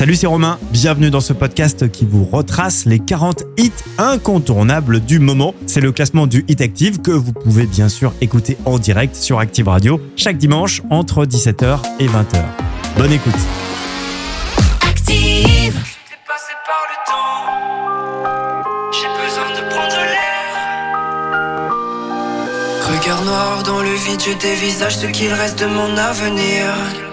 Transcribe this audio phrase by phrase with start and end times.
[0.00, 0.58] Salut, c'est Romain.
[0.72, 5.54] Bienvenue dans ce podcast qui vous retrace les 40 hits incontournables du moment.
[5.66, 9.40] C'est le classement du Hit Active que vous pouvez bien sûr écouter en direct sur
[9.40, 12.42] Active Radio chaque dimanche entre 17h et 20h.
[12.96, 13.34] Bonne écoute.
[14.88, 15.78] Active.
[16.26, 17.44] passé par le temps.
[18.92, 20.60] J'ai besoin de prendre l'air.
[22.90, 27.09] Regard noir dans le vide, je dévisage ce qu'il reste de mon avenir.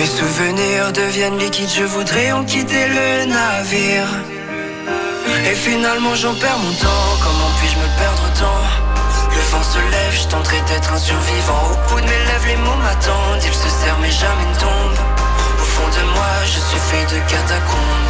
[0.00, 4.08] Mes souvenirs deviennent liquides, je voudrais en quitter le navire.
[5.44, 8.64] Et finalement j'en perds mon temps, comment puis-je me perdre tant
[9.30, 11.64] Le vent se lève, je tenterai d'être un survivant.
[11.72, 15.04] Au bout de mes lèvres, les mots m'attendent, ils se serrent mais jamais ne tombent.
[15.60, 18.09] Au fond de moi, je suis fait de catacombes.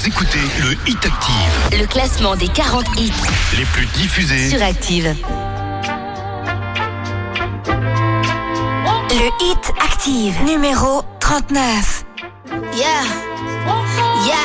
[0.00, 1.78] Vous écoutez le Hit Active.
[1.78, 3.12] Le classement des 40 hits
[3.58, 5.14] les plus diffusés sur Active.
[9.10, 12.04] Le Hit Active, numéro 39.
[12.72, 12.86] Yeah,
[14.24, 14.36] yeah.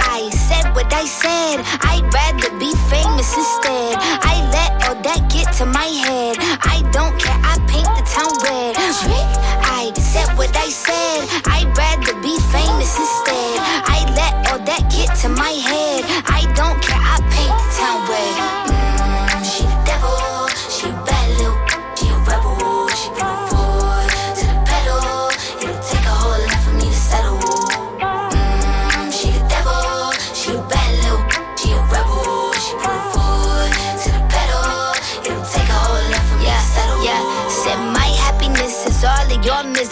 [0.00, 1.64] I said what I said.
[1.84, 3.96] I'd rather be famous instead.
[4.22, 6.36] I let all that get to my head.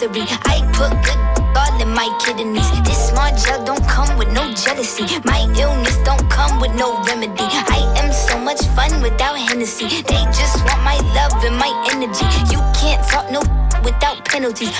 [0.03, 1.21] I put good
[1.55, 2.65] all in my kidneys.
[2.81, 5.05] This smart gel don't come with no jealousy.
[5.25, 7.35] My illness don't come with no remedy.
[7.37, 9.85] I am so much fun without Hennessy.
[10.01, 12.25] They just want my love and my energy.
[12.51, 13.41] You can't talk no
[13.83, 14.73] without penalties.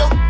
[0.00, 0.29] Your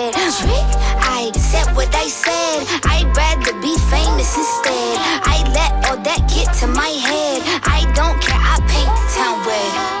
[0.33, 2.65] I said what I said.
[2.85, 4.97] I'd rather be famous instead.
[5.27, 7.41] I let all that get to my head.
[7.63, 10.00] I don't care, I paint the town red.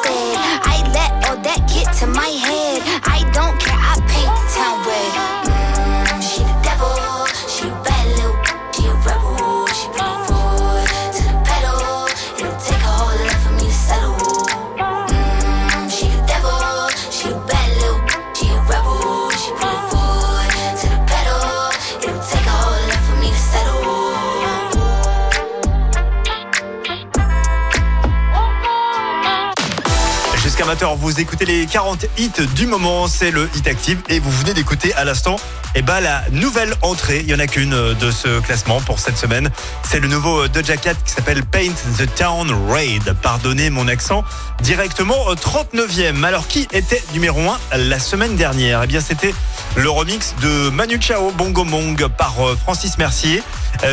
[30.89, 34.93] vous écoutez les 40 hits du moment, c'est le Hit Active et vous venez d'écouter
[34.95, 35.35] à l'instant
[35.73, 38.99] eh ben, la nouvelle entrée, il n'y en a qu'une euh, de ce classement pour
[38.99, 39.49] cette semaine.
[39.83, 43.15] C'est le nouveau euh, Doja Cat qui s'appelle Paint the Town Raid.
[43.21, 44.25] Pardonnez mon accent.
[44.61, 46.25] Directement au 39e.
[46.25, 47.39] Alors qui était numéro
[47.71, 48.81] 1 la semaine dernière?
[48.83, 49.33] Eh bien c'était
[49.77, 53.41] le remix de Manu Chao Bongo Mong par euh, Francis Mercier.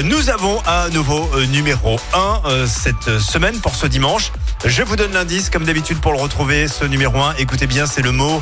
[0.05, 4.33] Nous avons à nouveau numéro 1 cette semaine pour ce dimanche.
[4.65, 8.13] Je vous donne l'indice comme d'habitude pour le retrouver Numéro 1, écoutez bien, c'est le
[8.13, 8.41] mot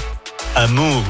[0.55, 1.03] amour.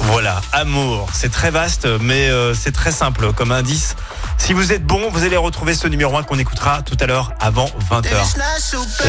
[0.00, 1.08] Voilà, amour.
[1.12, 3.96] C'est très vaste, mais euh, c'est très simple comme indice.
[4.36, 7.32] Si vous êtes bon, vous allez retrouver ce numéro 1 qu'on écoutera tout à l'heure
[7.40, 8.36] avant 20h.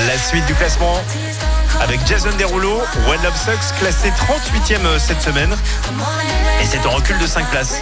[0.07, 1.03] La suite du classement
[1.81, 5.55] avec Jason Derulo, When Love Sucks, classé 38e cette semaine.
[6.61, 7.81] Et c'est en recul de 5 places.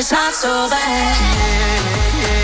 [0.00, 1.60] it's not so bad.
[2.24, 2.39] Not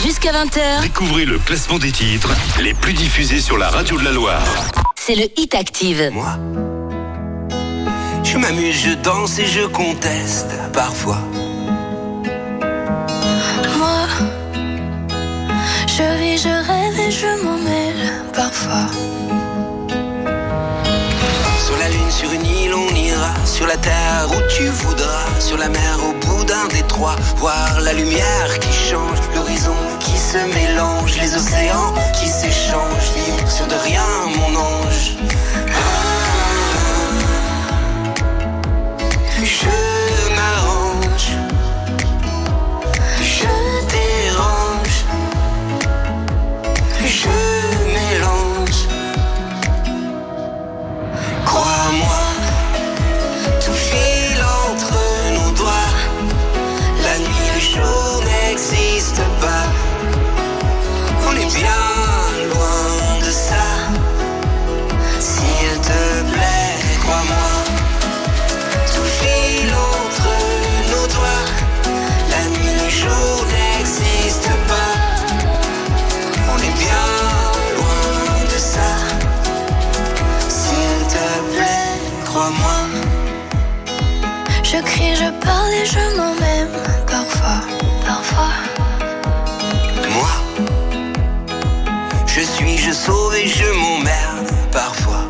[0.00, 0.82] Jusqu'à 20h.
[0.82, 4.44] Découvrez le classement des titres les plus diffusés sur la radio de la Loire.
[4.94, 6.10] C'est le Hit Active.
[6.12, 6.38] Moi,
[8.22, 11.18] je m'amuse, je danse et je conteste parfois.
[13.76, 14.06] Moi,
[15.88, 18.86] je vis, je rêve et je m'en mêle parfois.
[23.58, 27.92] sur la terre où tu voudras, sur la mer au bout d'un détroit, voir la
[27.92, 34.06] lumière qui change, l'horizon qui se mélange, les océans qui s'échangent, vivre sur de rien,
[34.36, 35.16] mon ange.
[85.48, 86.74] parler, je m'en même
[87.14, 87.60] parfois,
[88.10, 88.54] parfois.
[90.16, 90.32] Moi,
[92.26, 95.24] je suis, je sauve et je m'emmerde parfois.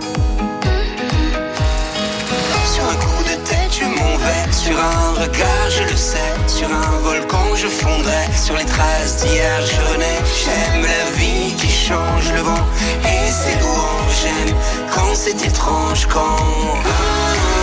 [2.73, 4.45] Sur un coup de tête, je m'en vais.
[4.65, 6.33] Sur un regard, je le sais.
[6.47, 8.25] Sur un volcan, je fondrai.
[8.45, 10.21] Sur les traces d'hier, je renais.
[10.41, 12.67] J'aime la vie qui change le vent
[13.15, 14.17] et ses louanges.
[14.23, 14.55] J'aime
[14.95, 17.58] quand c'est étrange, quand.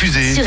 [0.00, 0.46] Fusée sur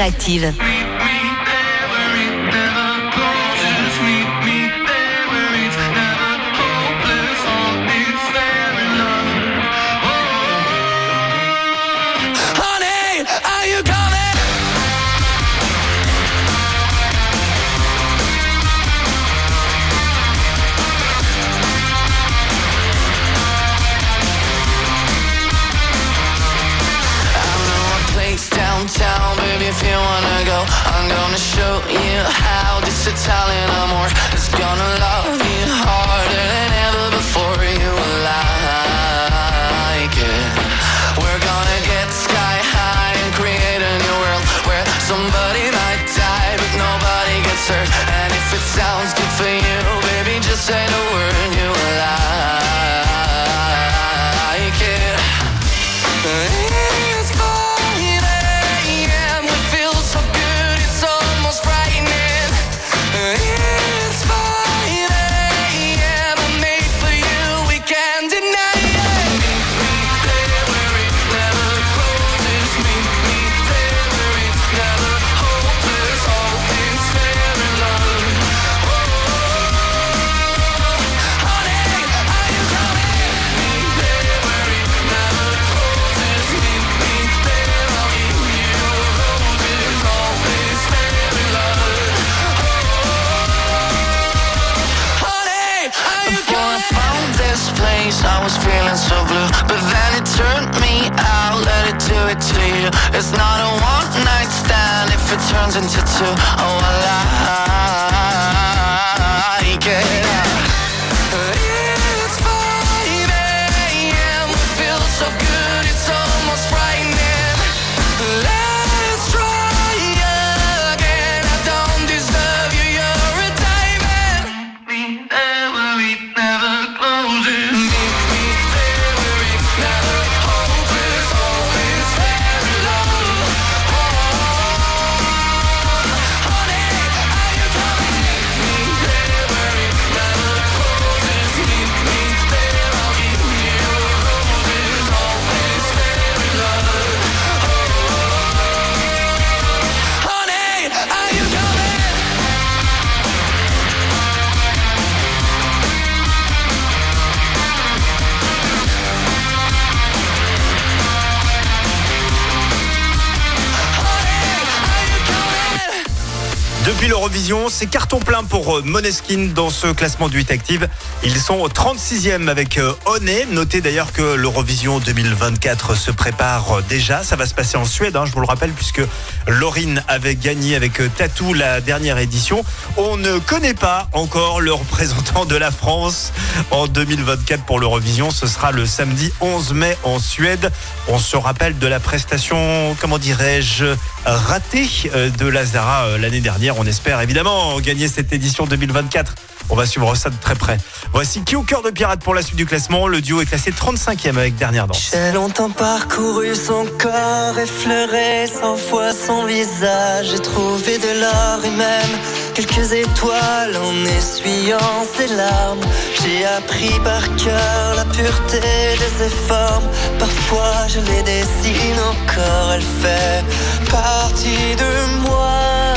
[167.23, 170.89] l'Eurovision, c'est carton plein pour euh, Moneskin dans ce classement du Hit Active.
[171.23, 173.47] Ils sont au 36e avec euh, Honey.
[173.49, 177.23] Notez d'ailleurs que l'Eurovision 2024 se prépare euh, déjà.
[177.23, 179.01] Ça va se passer en Suède, hein, je vous le rappelle, puisque
[179.47, 182.65] Laurine avait gagné avec Tatou la dernière édition.
[182.97, 186.33] On ne connaît pas encore le représentant de la France
[186.71, 188.31] en 2024 pour l'Eurovision.
[188.31, 190.73] Ce sera le samedi 11 mai en Suède.
[191.07, 193.85] On se rappelle de la prestation, comment dirais-je,
[194.25, 196.77] ratée de Lazara l'année dernière.
[196.77, 199.35] On espère évidemment gagner cette édition 2024.
[199.69, 200.77] On va suivre ça de très près.
[201.13, 203.07] Voici qui au cœur de pirate pour la suite du classement.
[203.07, 205.11] Le duo est classé 35e avec dernière danse.
[205.13, 210.27] J'ai longtemps parcouru son corps, effleuré cent fois son visage.
[210.31, 212.19] J'ai trouvé de l'or et même
[212.53, 215.81] quelques étoiles en essuyant ses larmes.
[216.21, 219.87] J'ai appris par cœur la pureté de ses formes.
[220.19, 223.43] Parfois je les dessine encore, elle fait
[223.89, 225.92] partie de moi.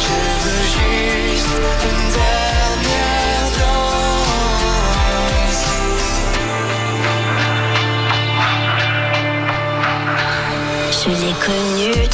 [0.04, 1.56] Je veux juste
[1.90, 5.66] une dernière danse.
[11.04, 12.07] Je l'ai connu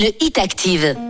[0.00, 1.09] le Hit Active.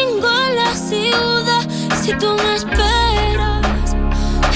[0.75, 1.67] ciudad
[2.01, 3.95] si tú me esperas.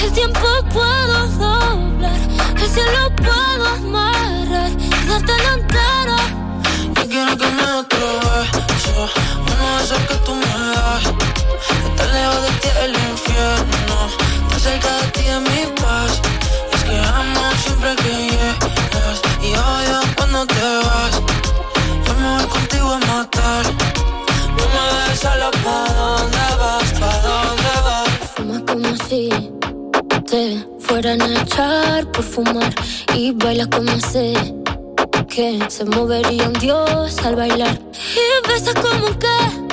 [0.02, 2.20] El tiempo puedo doblar,
[2.56, 6.16] el cielo puedo amarrar y darte la entera.
[6.96, 8.06] Yo quiero que me otro
[8.68, 9.08] beso,
[9.40, 11.25] uno de que tú me das.
[30.36, 32.74] que fueran a echar por fumar
[33.14, 34.34] y bailas como sé
[35.28, 37.78] que se movería un dios al bailar.
[38.22, 39.65] Y besas como que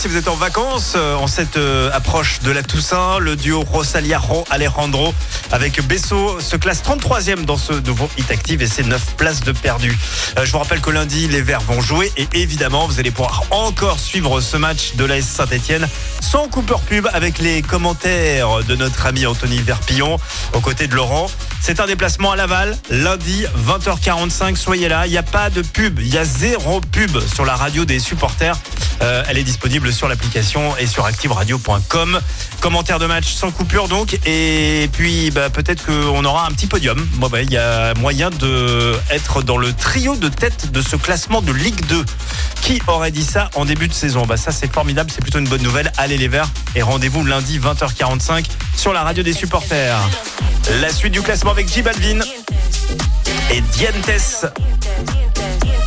[0.00, 3.18] si vous êtes en vacances euh, en cette euh, approche de la Toussaint.
[3.18, 5.12] Le duo Rosalia Ro Alejandro
[5.52, 9.52] avec Besso se classe 33e dans ce nouveau Hit Active et c'est 9 places de
[9.52, 9.94] perdu.
[10.38, 13.42] Euh, je vous rappelle que lundi, les Verts vont jouer et évidemment, vous allez pouvoir
[13.50, 15.86] encore suivre ce match de l'AS Saint-Etienne
[16.22, 20.18] sans coupeur pub avec les commentaires de notre ami Anthony Verpillon
[20.54, 21.26] aux côtés de Laurent.
[21.60, 24.56] C'est un déplacement à Laval, lundi 20h45.
[24.56, 27.54] Soyez là, il n'y a pas de pub, il y a zéro pub sur la
[27.54, 28.56] radio des supporters.
[29.02, 32.20] Euh, elle est disponible sur l'application et sur activeradio.com.
[32.60, 34.18] Commentaire de match sans coupure donc.
[34.26, 37.06] Et puis bah, peut-être qu'on aura un petit podium.
[37.14, 40.96] Bon, bah, Il y a moyen de être dans le trio de tête de ce
[40.96, 42.04] classement de Ligue 2.
[42.60, 44.26] Qui aurait dit ça en début de saison?
[44.26, 45.90] Bah, Ça c'est formidable, c'est plutôt une bonne nouvelle.
[45.96, 49.98] Allez les Verts et rendez-vous lundi 20h45 sur la radio des supporters.
[50.80, 52.20] La suite du classement avec J Balvin
[53.50, 54.46] et Dientes.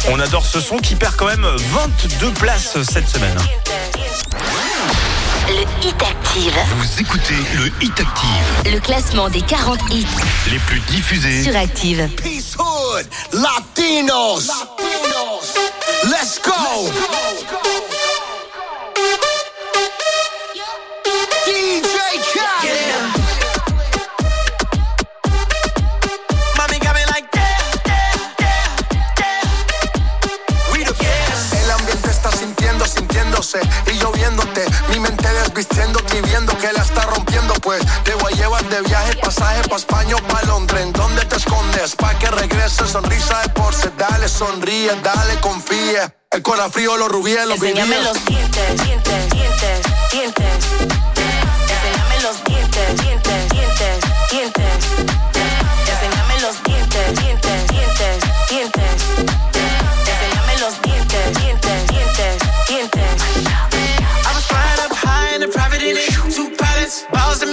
[0.10, 3.38] On adore ce son qui perd quand même 22 places cette semaine.
[5.48, 6.54] Le Hit Active.
[6.78, 10.06] Vous écoutez le Hit Active, Le classement des 40 hits
[10.52, 11.44] les plus diffusés.
[11.44, 12.10] sur Active.
[12.22, 14.50] Peace Hood, Latinos.
[16.06, 17.63] Let's go.
[33.88, 34.66] Y yo viéndote.
[34.90, 37.54] Mi mente desvistiéndote y viendo que la está rompiendo.
[37.56, 40.82] Pues te voy a llevar de viaje, pasaje pa' España o pa' Londres.
[40.84, 41.96] ¿En dónde te escondes?
[41.96, 43.92] Pa' que regrese, sonrisa de porce.
[43.98, 46.16] Dale, sonríe, dale, confía.
[46.32, 50.66] El corazón frío, los rubíes, los Enséñame los dientes, dientes, dientes, dientes.
[52.24, 54.00] Los dientes, dientes, dientes,
[54.32, 54.63] dientes.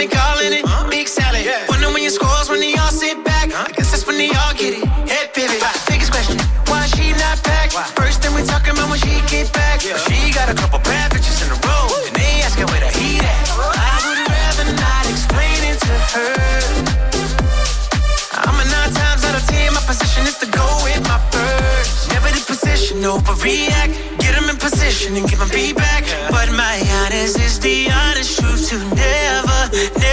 [0.01, 0.65] Me calling it.
[0.89, 1.45] Big salad.
[1.69, 3.53] Wonder when your scores when they all sit back.
[3.53, 4.85] I guess that's when they all get it.
[5.05, 5.61] Head pivot.
[5.89, 6.41] Biggest question,
[6.73, 7.69] why she not back?
[7.77, 7.85] Why?
[8.01, 9.85] First thing we talking about when she get back.
[9.85, 10.01] Yeah.
[10.09, 11.85] She got a couple bad bitches in a row.
[12.09, 13.45] And they asking where the heat at.
[13.77, 16.33] I would rather not explain it to her.
[18.41, 19.69] I'm a nine times out of ten.
[19.77, 22.09] My position is to go with my first.
[22.09, 23.93] Never the position, overreact.
[24.17, 26.09] Get them in position and give them feedback.
[26.33, 30.11] But my honest is the honest truth to never, never.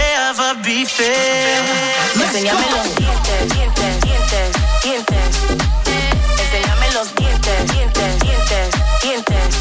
[2.14, 4.52] Enséñame los dientes, dientes, dientes,
[4.84, 5.18] dientes.
[6.38, 9.54] Enséñame los dientes, dientes, dientes, dientes.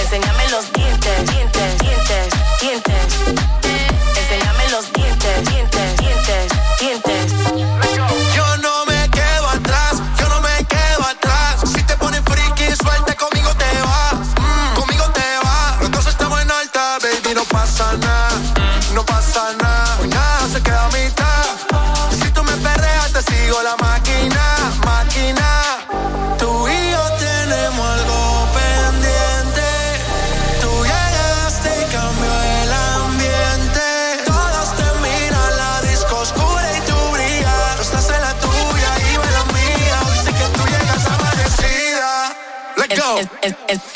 [0.00, 1.87] Enséñame los dientes, dientes.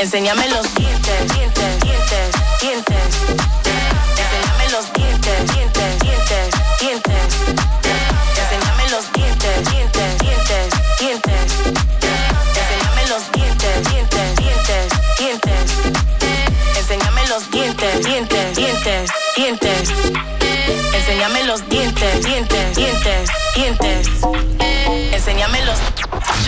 [0.03, 0.82] Enséñame los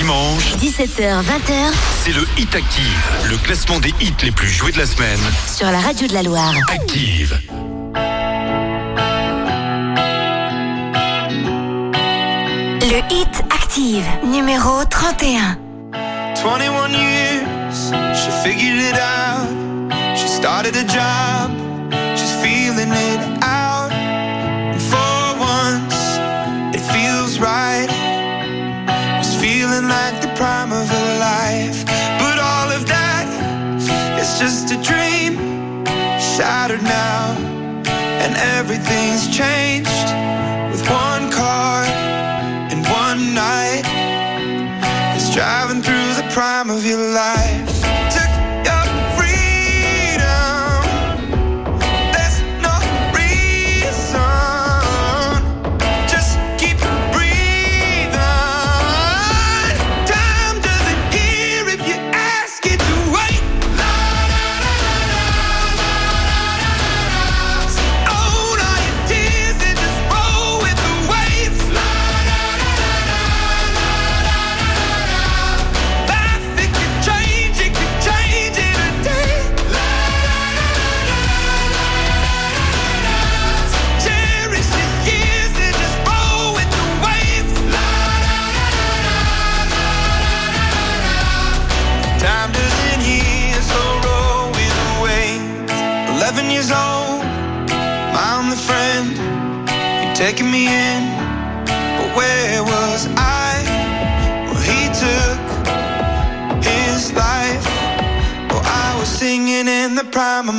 [0.04, 1.72] dimanche, 17h, 20h,
[2.04, 5.18] c'est le Hit Active, le classement des hits les plus joués de la semaine.
[5.50, 6.52] Sur la radio de la Loire.
[6.68, 7.40] Active.
[12.82, 15.56] Le Hit Active, numéro 31.
[16.36, 19.48] 21 years, she figured it out.
[20.18, 21.53] She started a job.
[38.64, 40.08] Everything's changed
[40.72, 41.84] with one car
[42.72, 43.82] and one night.
[45.14, 47.53] It's driving through the prime of your life.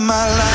[0.06, 0.55] my life.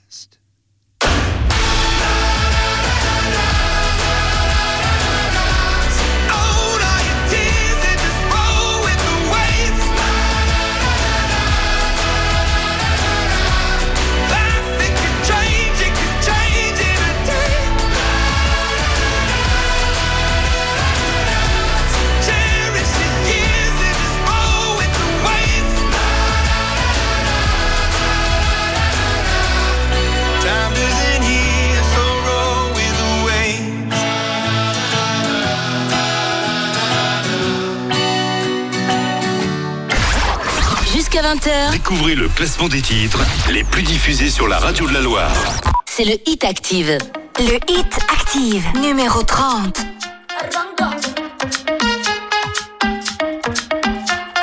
[41.31, 41.71] 20h.
[41.71, 43.19] Découvrez le classement des titres
[43.49, 45.31] les plus diffusés sur la radio de la Loire.
[45.85, 46.97] C'est le Hit Active.
[47.39, 49.77] Le Hit Active, numéro 30.
[50.37, 50.97] Arranca.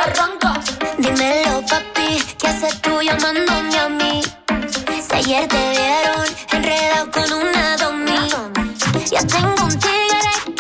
[0.03, 0.55] Arranca.
[0.99, 4.23] Dímelo, papi, ¿qué haces tú llamándome a mí?
[5.07, 8.31] Si ayer te vieron enredado con una domi.
[9.13, 10.58] Yo tengo un tigre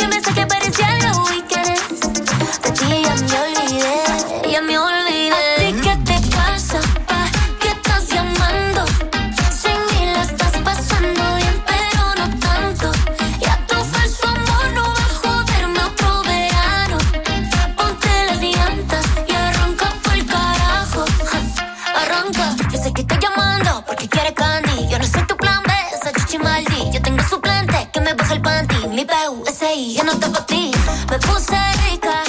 [29.78, 30.70] ti, yo no toco a ti.
[31.10, 32.22] Me puse rica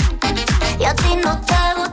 [0.79, 1.88] y a ti no te gusta.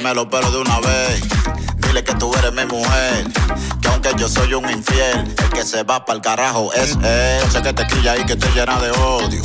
[0.00, 1.20] Dímelo, pero de una vez.
[1.76, 3.30] Dile que tú eres mi mujer.
[3.82, 7.42] Que aunque yo soy un infiel, el que se va pa'l carajo es él.
[7.44, 9.42] Yo sé que te quilla y que te llena de odio.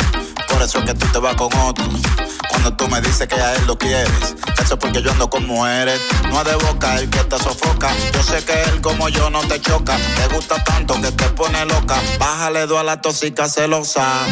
[0.47, 1.83] Por eso es que tú te vas con otro.
[2.47, 4.33] Cuando tú me dices que a él lo quieres,
[4.63, 5.99] eso es porque yo ando con mujeres.
[6.29, 7.89] No es de boca el que te sofoca.
[8.13, 9.97] Yo sé que él como yo no te choca.
[9.97, 12.01] Te gusta tanto que te pone loca.
[12.17, 14.25] Bájale dos a la tosica celosa.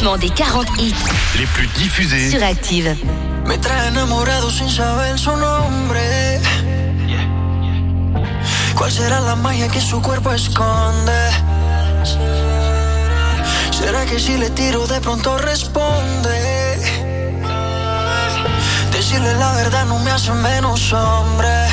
[0.00, 0.94] Classement des 40 hits
[1.38, 2.30] les plus diffusés.
[2.30, 2.96] sur Active.
[3.46, 6.40] Me trae enamorado sin saber su nombre.
[8.76, 11.20] ¿Cuál será la magia que su cuerpo esconde?
[13.70, 16.78] ¿Será que si le tiro de pronto responde?
[18.92, 21.66] Decirle la verdad no me hace menos hombre.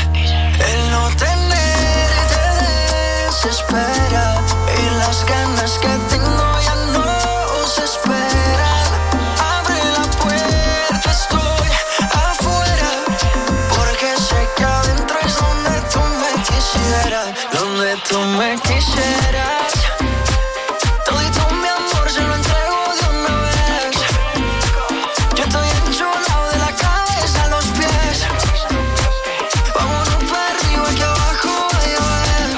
[0.72, 2.42] El no tenerte
[3.26, 4.42] desespera.
[4.80, 6.37] Y las ganas que tengo
[18.10, 19.74] tú me quisieras.
[21.06, 23.96] Todito mi amor se lo entrego de una vez.
[25.36, 28.18] Yo estoy enchulado de la cabeza a los pies.
[29.76, 32.50] Vámonos para arriba que abajo va a llover.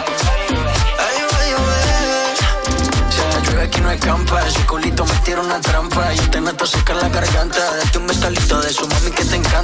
[1.06, 1.40] Ay, va
[3.62, 4.48] a aquí no hay campa.
[4.48, 6.14] Ese culito me tira una trampa.
[6.14, 7.76] Yo te meto seca la garganta.
[7.78, 8.06] Date un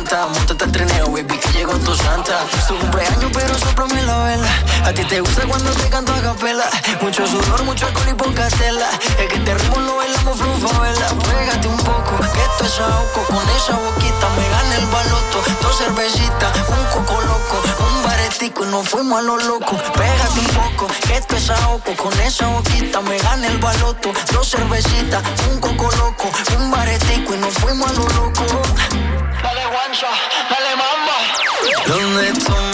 [0.06, 0.28] encanta.
[0.28, 2.46] Montate al trineo, baby, que llegó tu santa.
[2.58, 4.50] Es tu cumpleaños, pero soplame la vela.
[4.86, 6.66] A ti te gusta cuando te canto a capela.
[7.02, 8.90] Mucho sudor, mucho alcohol y poca tela.
[9.20, 11.08] Es que te ritmo lo bailamos vela.
[11.08, 13.24] Pégate un poco, que esto es ahogo.
[13.28, 15.44] Con esa boquita me gana el baloto.
[15.62, 17.62] Dos cervecitas, un coco loco.
[17.88, 19.78] Un baretico y nos fuimos a lo loco.
[19.94, 21.96] Pégate un poco, que esto es ahogo.
[21.98, 24.14] Con esa boquita me gana el baloto.
[24.34, 26.30] Dos cervecitas, un coco loco.
[26.60, 29.25] Un baretico y nos fuimos a lo loco
[29.96, 30.08] cancha,
[30.50, 31.18] dale mamba.
[31.88, 32.65] ¿Dónde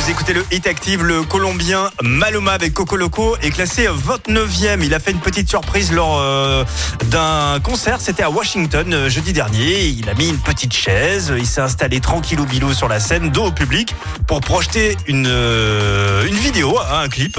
[0.00, 4.82] Vous écoutez le Hit Active, le Colombien Maluma avec Coco Loco est classé 29e.
[4.82, 6.64] Il a fait une petite surprise lors euh,
[7.10, 9.86] d'un concert, c'était à Washington euh, jeudi dernier.
[9.86, 13.46] Il a mis une petite chaise, il s'est installé tranquillou bilou sur la scène, dos
[13.46, 13.94] au public,
[14.26, 17.38] pour projeter une, euh, une vidéo, hein, un clip.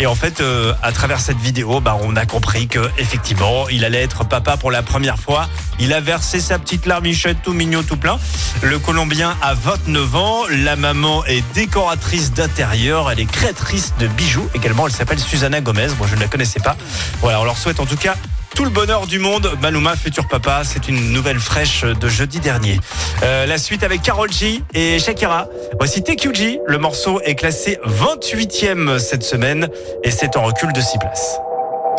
[0.00, 3.84] Et en fait, euh, à travers cette vidéo, bah, on a compris que effectivement, il
[3.84, 5.48] allait être papa pour la première fois.
[5.80, 8.16] Il a versé sa petite larmichette tout mignon, tout plein.
[8.62, 10.42] Le Colombien a 29 ans.
[10.50, 13.10] La maman est décoratrice d'intérieur.
[13.10, 14.86] Elle est créatrice de bijoux également.
[14.86, 15.88] Elle s'appelle Susanna Gomez.
[15.98, 16.76] Moi, je ne la connaissais pas.
[17.20, 18.14] Voilà, on leur souhaite en tout cas
[18.54, 22.80] tout le bonheur du monde, Malouma, futur papa, c'est une nouvelle fraîche de jeudi dernier.
[23.22, 25.46] Euh, la suite avec Carol G et Shakira.
[25.78, 29.68] Voici TQG, le morceau est classé 28e cette semaine
[30.02, 31.38] et c'est en recul de 6 places.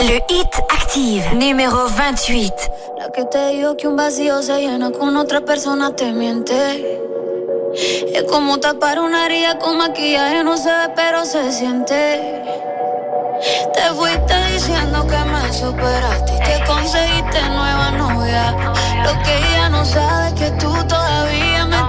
[0.01, 2.53] Le hit active, numéro 28.
[2.99, 6.53] La que te un se llena te miente.
[10.95, 12.19] Pero se siente.
[13.39, 18.51] Te fuiste diciendo que me superaste que conseguiste nueva novia.
[19.03, 21.88] Lo que ella no sabe es que tú todavía me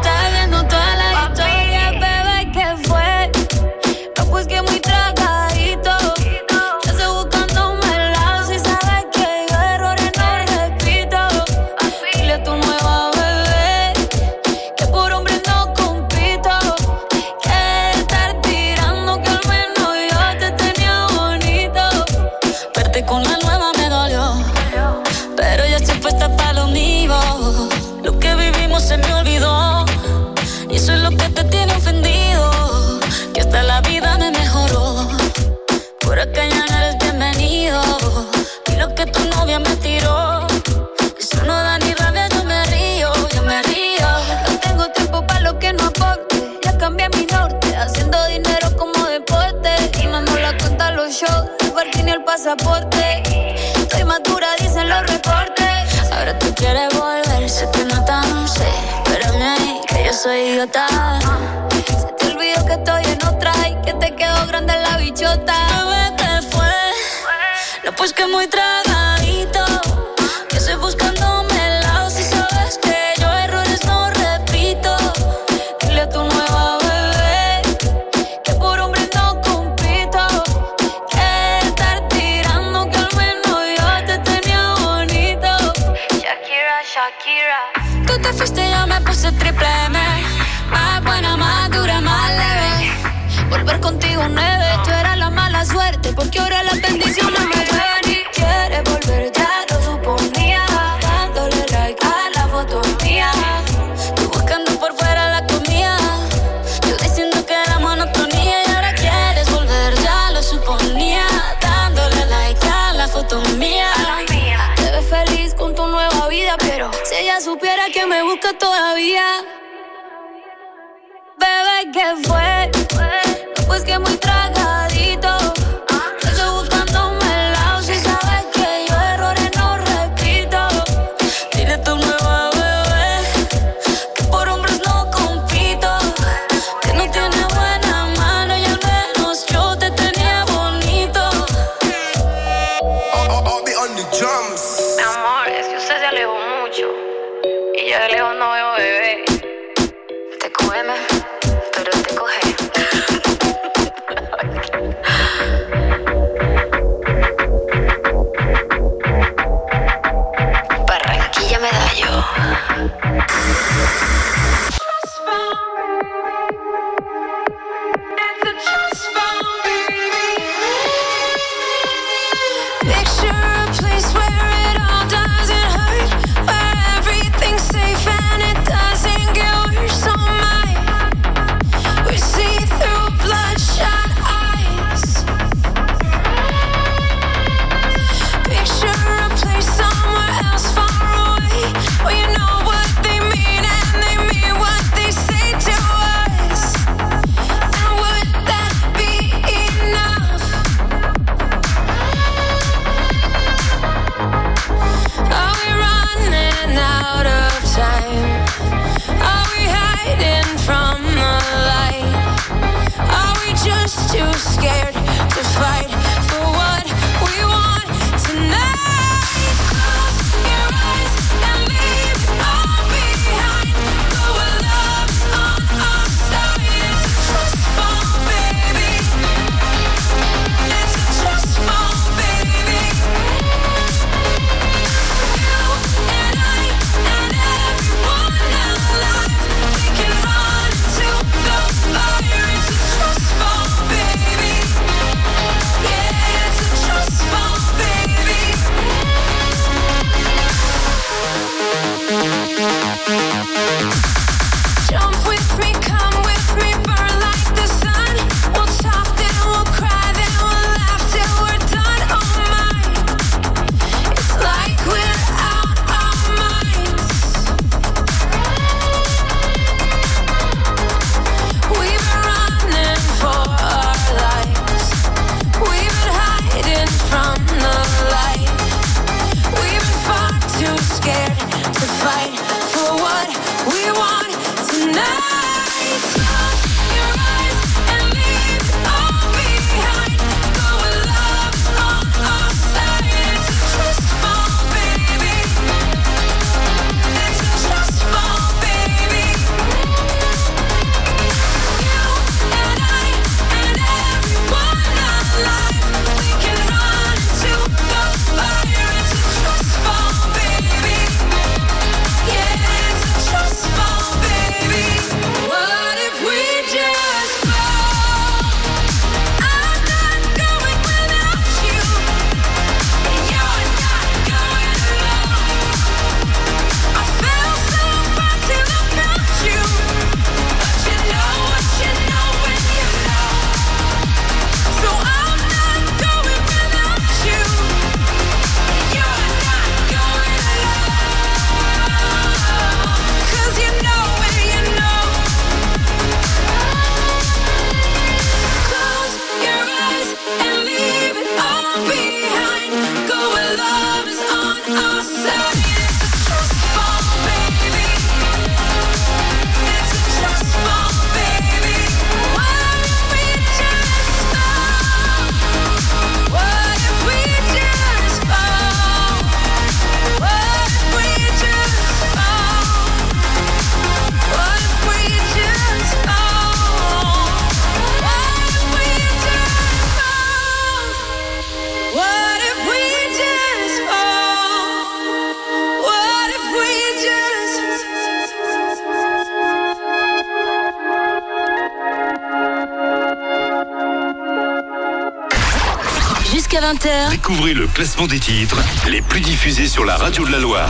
[397.30, 398.58] Découvrez le classement des titres
[398.88, 400.68] les plus diffusés sur la radio de la Loire.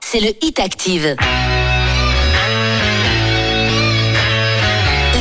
[0.00, 1.14] c'est le Hit Active.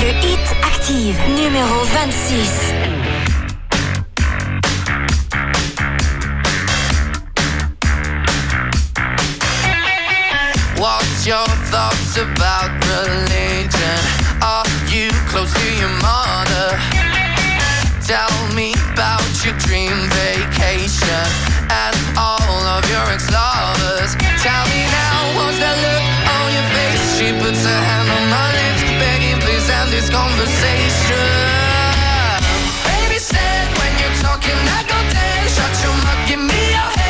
[0.02, 2.74] Le Hit Active, numéro 26.
[10.78, 14.00] What's your thoughts about religion?
[14.42, 17.07] Are you close to your mother?
[18.08, 21.28] Tell me about your dream vacation
[21.68, 24.16] and all of your ex-lovers.
[24.40, 27.04] Tell me now, what's that look on your face?
[27.20, 31.20] She puts her hand on my lips, begging please end this conversation.
[32.88, 35.44] Baby said when you're talking, I go dead.
[35.52, 37.07] Shut your mouth, give me your head.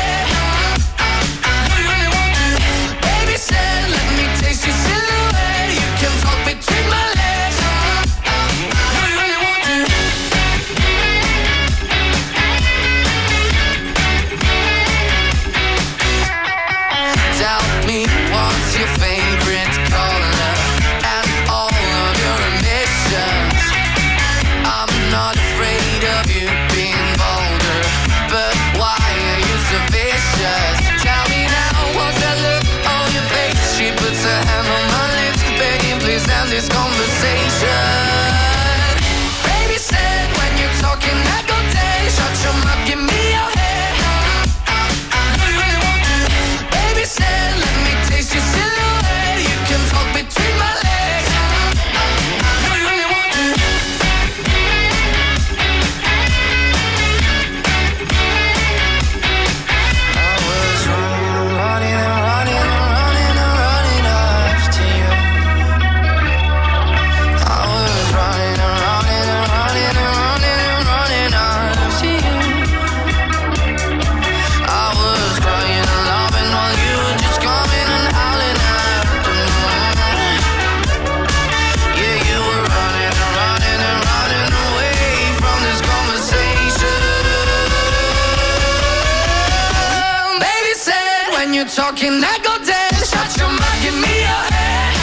[92.00, 92.94] When I go dead.
[93.02, 94.94] Shut your mouth, give me your to?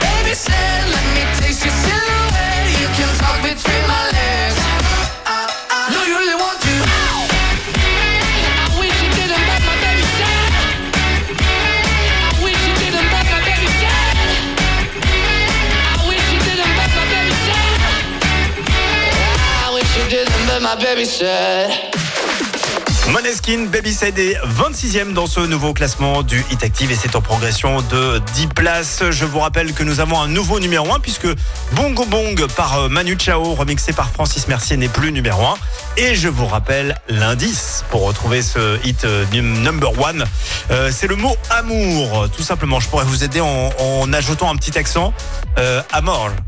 [0.00, 2.72] Baby said, let me taste your silhouette.
[2.80, 4.56] You can talk between my legs.
[5.92, 6.74] Do you really want to?
[8.56, 10.52] I wish you didn't my baby sad.
[12.24, 14.16] I wish you didn't my baby sad.
[15.92, 17.80] I wish you didn't my baby sad.
[19.60, 21.91] I wish you didn't my baby sad.
[23.10, 27.82] Moneskin, Baby est 26e dans ce nouveau classement du Hit Active et c'est en progression
[27.82, 29.02] de 10 places.
[29.10, 31.26] Je vous rappelle que nous avons un nouveau numéro 1 puisque
[31.72, 35.54] Bongo Bong par euh, Manu Chao, remixé par Francis Mercier, n'est plus numéro 1.
[35.98, 40.24] Et je vous rappelle l'indice pour retrouver ce hit euh, num- number 1.
[40.70, 42.78] Euh, c'est le mot amour, tout simplement.
[42.80, 45.12] Je pourrais vous aider en, en ajoutant un petit accent.
[45.58, 46.30] Euh, amour.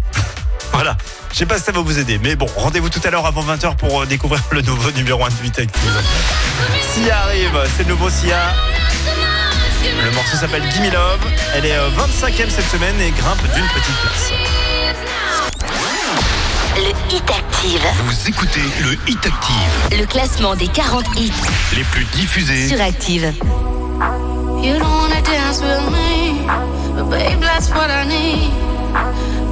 [0.73, 0.97] Voilà.
[1.35, 3.43] Je sais pas si ça va vous aider, mais bon, rendez-vous tout à l'heure avant
[3.43, 6.03] 20h pour euh, découvrir le nouveau numéro 1 de 8 Active.
[6.93, 8.55] Sia arrive, c'est le nouveau Sia.
[10.05, 11.27] Le morceau s'appelle Gimme Love.
[11.57, 14.33] Elle est euh, 25e cette semaine et grimpe d'une petite place.
[16.77, 17.83] Le Hit Active.
[18.05, 21.33] Vous écoutez le Hit Active, Le classement des 40 hits
[21.75, 23.33] les plus diffusés sur Active.
[24.63, 26.47] You don't wanna dance with me,
[26.95, 28.74] but babe, that's what I need.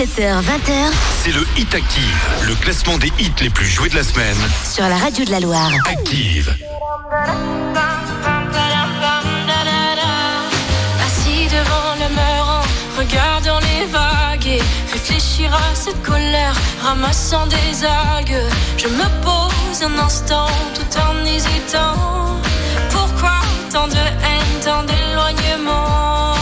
[0.00, 0.92] 17h, 20h
[1.22, 4.38] c'est le Hit Active, le classement des hits les plus joués de la semaine.
[4.64, 5.70] sur la radio de la Loire.
[5.84, 6.56] Active.
[11.04, 17.84] Assis devant le mur en regardant les vagues et réfléchir à cette colère, ramassant des
[17.84, 18.48] algues.
[18.78, 22.40] Je me pose un instant tout en hésitant.
[22.88, 23.40] Pourquoi
[23.70, 26.39] tant de haine, tant d'éloignement?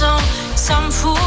[0.00, 0.18] T'attends
[0.56, 1.19] Ça me fout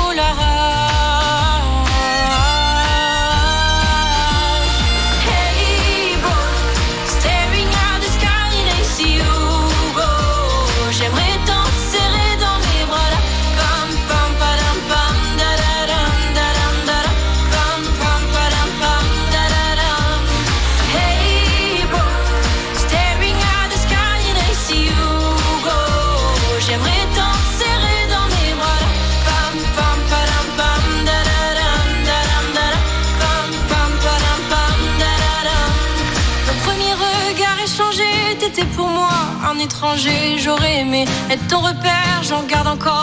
[41.33, 43.02] Être ton repère, j'en garde encore.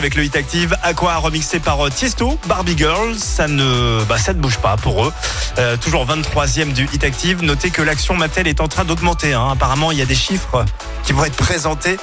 [0.00, 0.74] avec le Hit Active.
[0.82, 3.14] Aqua remixé par euh, Tiesto, Barbie Girl.
[3.18, 5.12] Ça ne, bah, ça ne bouge pas pour eux.
[5.58, 7.42] Euh, toujours 23e du Hit Active.
[7.42, 9.34] Notez que l'action Mattel est en train d'augmenter.
[9.34, 9.48] Hein.
[9.52, 10.64] Apparemment, il y a des chiffres euh,
[11.04, 11.98] qui vont être présentés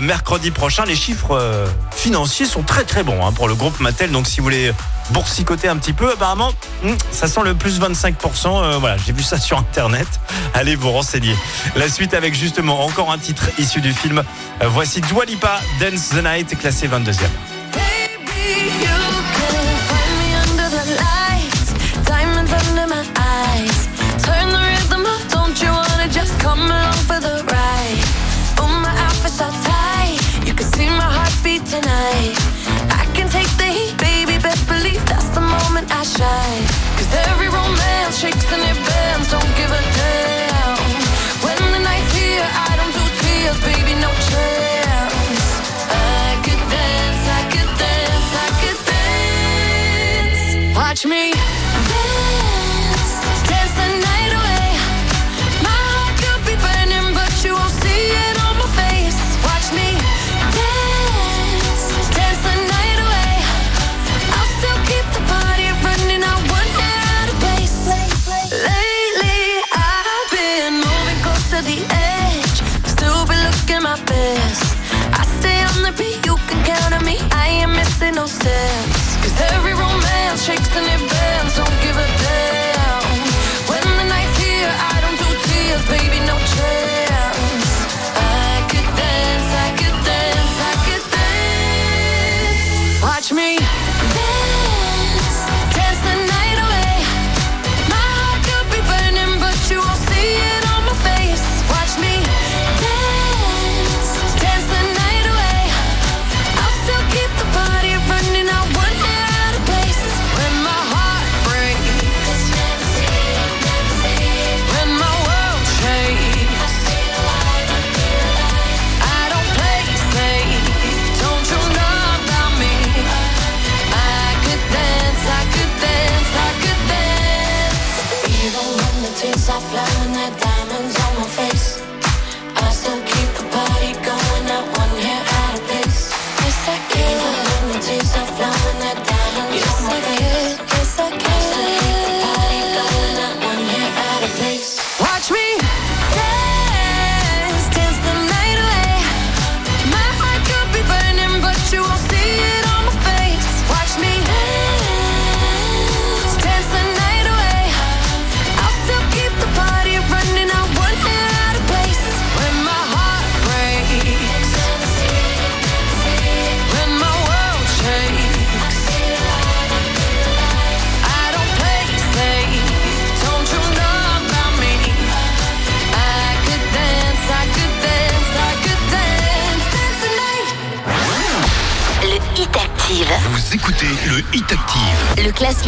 [0.00, 0.86] mercredi prochain.
[0.86, 4.10] Les chiffres financiers sont très très bons hein, pour le groupe Mattel.
[4.10, 4.72] Donc si vous voulez
[5.10, 6.10] boursicoter un petit peu.
[6.12, 6.52] Apparemment,
[6.82, 8.62] hmm, ça sent le plus 25%.
[8.62, 10.08] Euh, voilà, j'ai vu ça sur Internet.
[10.54, 11.36] Allez vous renseigner.
[11.76, 14.22] La suite avec justement encore un titre issu du film.
[14.62, 17.53] Euh, voici Dua Lipa, Dance the Night, classé 22e.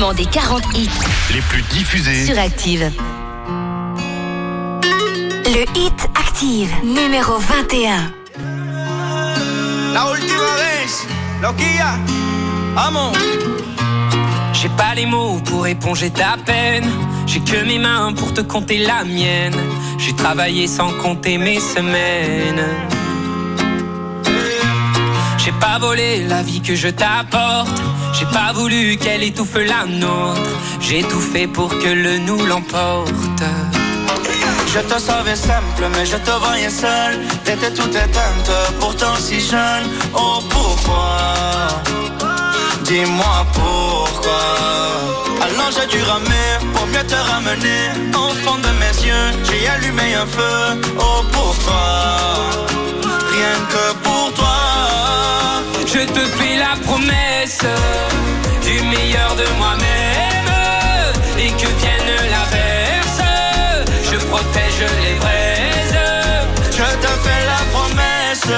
[0.07, 0.89] Classement des 40 hits
[1.33, 2.27] Les plus diffusés.
[2.27, 2.91] sur Active.
[5.45, 8.13] Le Hit Active, numéro 21.
[9.95, 11.99] La última vez, loquilla,
[12.77, 13.13] amo.
[14.53, 16.89] J'ai pas les mots pour éponger ta peine.
[17.27, 19.57] J'ai que mes mains pour te compter la mienne.
[19.99, 22.65] J'ai travaillé sans compter mes semaines.
[25.39, 27.81] J'ai pas volé la vie que je t'apporte.
[28.19, 30.41] J'ai pas voulu qu'elle étouffe la nôtre.
[30.81, 33.43] J'ai tout fait pour que le nous l'emporte.
[34.73, 37.21] Je te savais simple, mais je te voyais seul.
[37.45, 38.51] T'étais toute éteinte,
[38.81, 39.87] pourtant si jeune.
[40.15, 41.69] Oh pourquoi?
[42.85, 44.45] Dis-moi pourquoi.
[45.43, 47.91] Alors j'ai dû ramer pour mieux te ramener.
[48.45, 50.81] Fond de mes yeux, j'ai allumé un feu.
[50.99, 51.87] Oh pourquoi?
[53.33, 54.59] Rien que pour toi.
[55.87, 56.56] Je te fais
[56.97, 57.61] promesse
[58.63, 60.49] du meilleur de moi-même
[61.39, 63.21] et que vienne l'averse,
[64.03, 65.99] je protège les braises.
[66.71, 68.51] Je te fais la promesse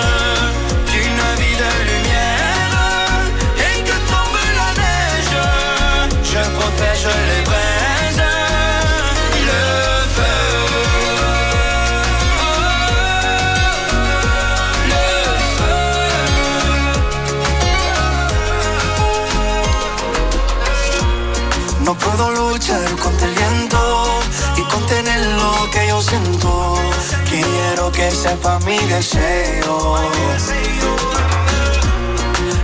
[25.99, 29.99] Quiero que sepa mi deseo.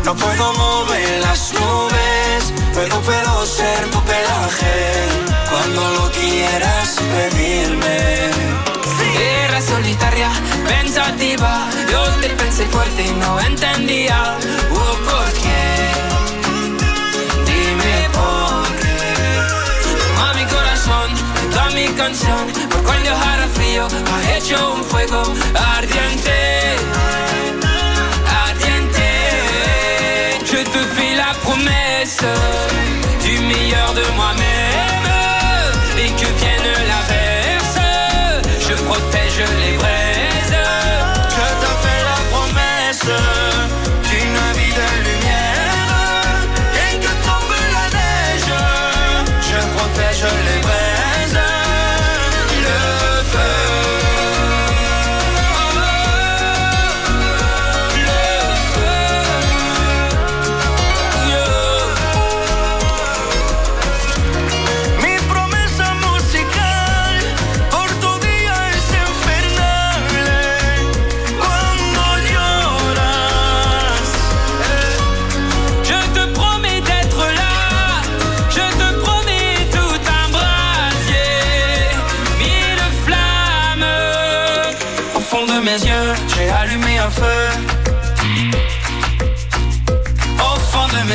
[0.04, 5.08] No puedo mover las nubes, pero puedo ser tu pelaje
[5.50, 8.30] cuando lo quieras pedirme.
[9.18, 10.30] Era solitaria,
[10.68, 14.38] pensativa, yo te pensé fuerte y no entendía
[14.70, 15.53] oh, por qué.
[30.46, 32.24] Je te fais la promesse
[33.24, 35.04] du meilleur de moi-même.
[35.98, 37.78] Et que vienne l'averse,
[38.60, 39.93] je protège les braises.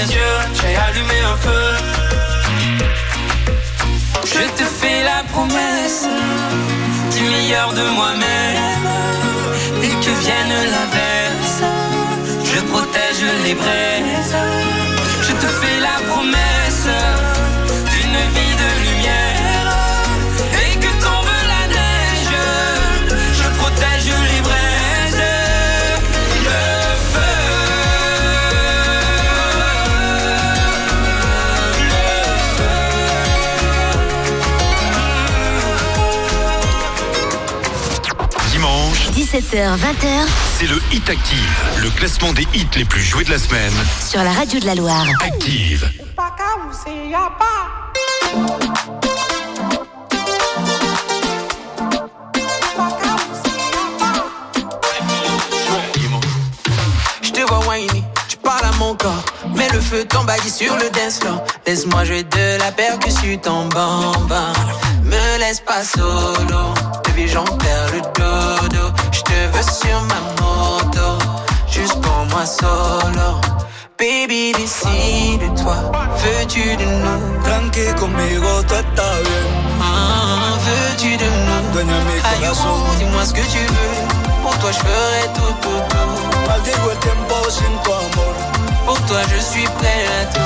[0.07, 1.67] J'ai allumé un feu.
[4.25, 6.07] Je te fais la promesse
[7.15, 8.87] du meilleur de moi-même.
[9.83, 11.59] Et que vienne l'averse,
[12.43, 14.35] je protège les braises.
[15.27, 15.88] Je te fais la
[39.39, 40.27] 17h-20h,
[40.57, 43.71] c'est le Hit Active, le classement des hits les plus joués de la semaine.
[44.05, 45.05] Sur la radio de la Loire.
[45.21, 45.89] Active.
[57.21, 59.23] Je te vois whiny, tu parles à mon corps.
[59.55, 61.41] Mets le feu, t'emballe sur le dance floor.
[61.65, 64.51] Laisse-moi jouer de la percussion, ton bambin.
[65.05, 66.73] Me laisse pas solo,
[67.05, 68.58] baby, j'en perds le dos.
[69.11, 71.07] Je te veux sur ma moto,
[71.69, 73.39] juste pour moi solo.
[73.97, 75.75] Baby décide-toi,
[76.21, 77.43] veux-tu de nous?
[77.43, 79.45] Tranqui conmigo, tú estás bien.
[79.81, 81.73] Ah, veux-tu de nous?
[81.73, 82.79] Dueña mi corazón.
[82.97, 84.41] dis-moi ce que tu veux.
[84.41, 86.47] Pour toi, je ferai tout, tout, tout.
[86.47, 88.35] Maldigo el tiempo sin tu amor.
[88.85, 90.39] Pour toi, je suis prêt à tout.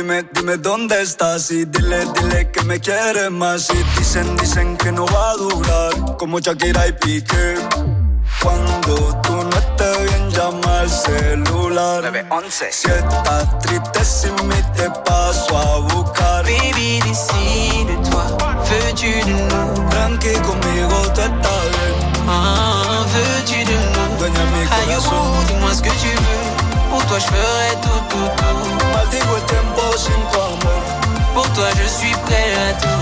[0.00, 4.90] Dime, dime, dónde estás y dile, dile que me quieres más y dicen, dicen que
[4.90, 7.56] no va a durar como Shakira y Piqué.
[8.42, 12.10] Cuando tú no estés bien llama al celular.
[12.48, 16.44] Si estás triste sin mí te paso a buscar.
[16.44, 18.24] Baby, décide-toi,
[18.70, 19.90] veux-tu de nous?
[19.90, 22.24] Tranqui conmigo tú estás bien.
[22.26, 24.18] Ah, veux-tu de nous?
[24.18, 25.12] Dueña de mi corazón.
[25.12, 26.88] oh, dis-moi ce que tu veux.
[26.88, 28.79] Pour toi, je ferai tout, tout, tout.
[29.10, 30.82] Maldigo el tiempo sin tu amor.
[31.34, 33.00] Pour toi, je suis prêt à tout.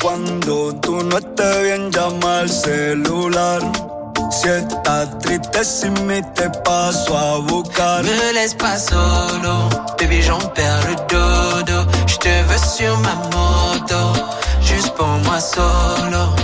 [0.00, 3.89] Cuando tú no estés bien, llama al celular.
[4.30, 8.04] Si estás triste sin mí, te paso a buscar.
[8.04, 11.86] Me laisse pas solo, baby, j'en perds le dodo.
[12.06, 14.12] Je te veux sur ma moto,
[14.62, 16.34] juste pour moi solo.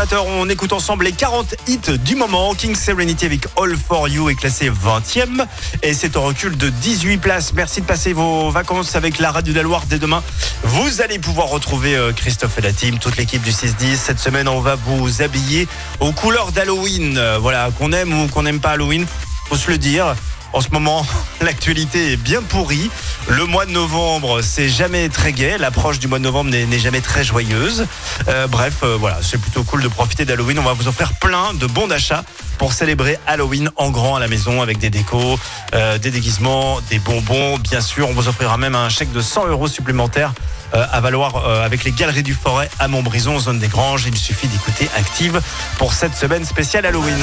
[0.00, 2.54] Jusqu'à 20h, on écoute ensemble les 40 hits du moment.
[2.54, 5.44] King Serenity avec All For You est classé 20e
[5.82, 7.52] et c'est en recul de 18 places.
[7.52, 10.22] Merci de passer vos vacances avec la Radio de dès demain.
[10.62, 13.96] Vous allez pouvoir retrouver euh, Christophe et la team, toute l'équipe du 6-10.
[13.96, 15.68] Cette semaine, on va vous habiller
[15.98, 17.18] aux couleurs d'Halloween.
[17.18, 19.06] Euh, Voilà, qu'on aime ou qu'on n'aime pas Halloween,
[19.48, 20.14] faut se le dire.
[20.52, 21.06] En ce moment,
[21.40, 22.90] l'actualité est bien pourrie.
[23.28, 25.56] Le mois de novembre, c'est jamais très gai.
[25.58, 27.86] L'approche du mois de novembre n'est jamais très joyeuse.
[28.28, 30.58] Euh, bref, euh, voilà, c'est plutôt cool de profiter d'Halloween.
[30.58, 32.24] On va vous offrir plein de bons d'achat
[32.60, 35.38] pour célébrer Halloween en grand à la maison avec des décos,
[35.72, 37.56] euh, des déguisements, des bonbons.
[37.56, 40.34] Bien sûr, on vous offrira même un chèque de 100 euros supplémentaires
[40.74, 44.04] euh, à valoir euh, avec les Galeries du Forêt à Montbrison, zone des Granges.
[44.06, 45.40] Il suffit d'écouter Active
[45.78, 47.16] pour cette semaine spéciale Halloween.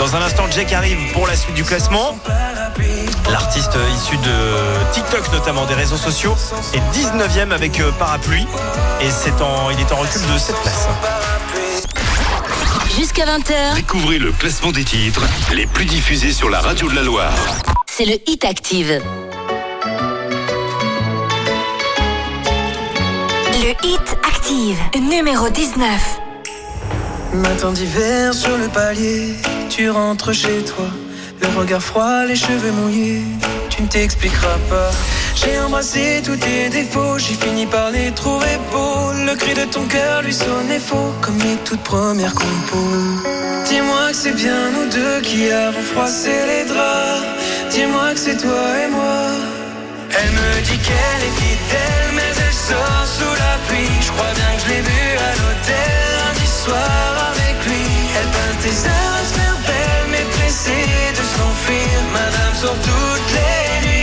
[0.00, 2.18] Dans un instant, Jack arrive pour la suite du classement.
[3.30, 6.34] L'artiste issu de TikTok, notamment des réseaux sociaux,
[6.74, 8.48] est 19e avec Parapluie.
[9.00, 10.88] Et c'est en, il est en recul de 7 places.
[12.96, 15.22] Jusqu'à 20h, Découvrez le classement des titres
[15.54, 17.34] les plus diffusés sur la radio de la Loire.
[17.86, 19.02] c'est le Hit Active.
[23.52, 26.18] Le Hit Active, numéro 19.
[27.34, 29.34] Matin d'hiver sur le palier,
[29.68, 30.86] tu rentres chez toi.
[31.42, 33.22] Le regard froid, les cheveux mouillés,
[33.68, 34.90] tu ne t'expliqueras pas.
[35.36, 39.12] J'ai embrassé tous tes défauts, j'ai fini par les trouver beaux.
[39.26, 42.96] Le cri de ton cœur lui sonnait faux, comme mes toutes premières compos.
[43.68, 47.26] Dis-moi que c'est bien nous deux qui avons froissé les draps.
[47.70, 49.20] Dis-moi que c'est toi et moi.
[50.18, 53.96] Elle me dit qu'elle est fidèle, mais elle sort sous la pluie.
[54.00, 57.84] Je crois bien que je l'ai vue à l'hôtel lundi soir avec lui.
[58.18, 60.88] Elle peint tes heures à se belle, mais pressée
[61.18, 61.96] de s'enfuir.
[62.12, 63.95] Madame sort toutes les nuits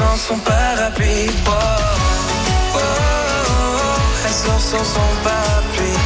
[0.00, 1.30] sans son parapluie.
[1.46, 6.00] Oh, oh, oh, oh, elle sort sans son parapluie.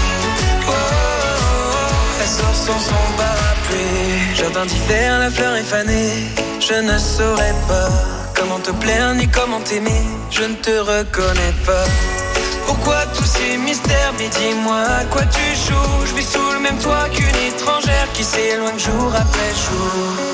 [0.66, 4.34] Oh, oh, oh, sans son parapluie.
[4.34, 6.12] Jardin d'hiver, la fleur est fanée.
[6.60, 7.90] Je ne saurais pas
[8.34, 10.02] comment te plaire ni comment t'aimer.
[10.30, 11.86] Je ne te reconnais pas.
[12.66, 14.12] Pourquoi tous ces mystères?
[14.18, 16.06] Mais dis-moi à quoi tu joues?
[16.06, 20.33] Je vis sous le même toit qu'une étrangère Qui s'éloigne jour après jour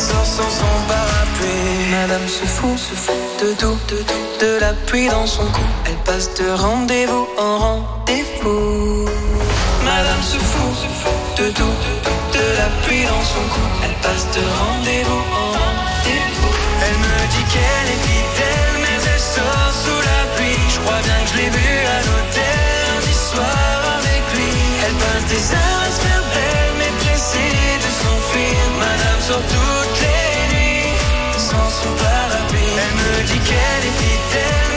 [0.00, 1.90] Sort sans son parapluie.
[1.90, 5.66] Madame se fout, se fout de tout, de tout, de la pluie dans son cou.
[5.86, 9.08] Elle passe de rendez-vous en rendez-vous.
[9.84, 13.66] Madame se fout, se fout de tout, de tout, de la pluie dans son cou.
[13.84, 16.52] Elle passe de rendez-vous en rendez-vous.
[16.84, 20.64] Elle me dit qu'elle est fidèle, mais elle sort sous la pluie.
[20.74, 24.52] Je crois bien que je l'ai vue à l'hôtel lundi soir avec lui.
[24.84, 27.59] Elle peint des heures à se faire belle, mais s'enfuir.
[29.30, 30.98] Sort toutes les nuits
[31.38, 32.74] sans son parapluie.
[32.82, 34.69] Elle me dit qu'elle est fidèle,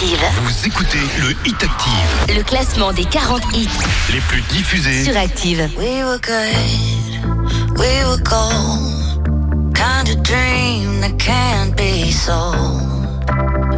[0.00, 0.24] Active.
[0.42, 3.68] Vous écoutez le Hit Active, Le classement des 40 hits
[4.14, 5.04] les plus diffusés.
[5.04, 5.68] sur Active.
[5.76, 9.74] We were good, we were gold.
[9.74, 12.80] Kind of dream that can't be sold.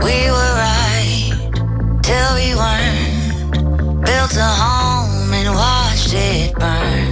[0.00, 1.32] We were right
[2.02, 4.04] till we weren't.
[4.04, 7.11] Built a home and watched it burn.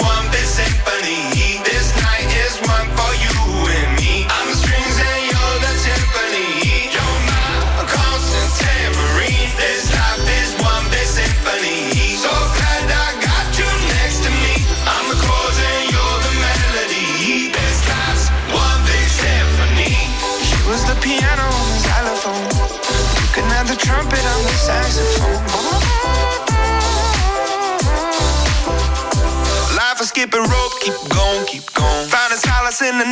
[29.73, 32.07] Life is skipping rope, keep going, keep going.
[32.09, 33.05] Found a solace in the.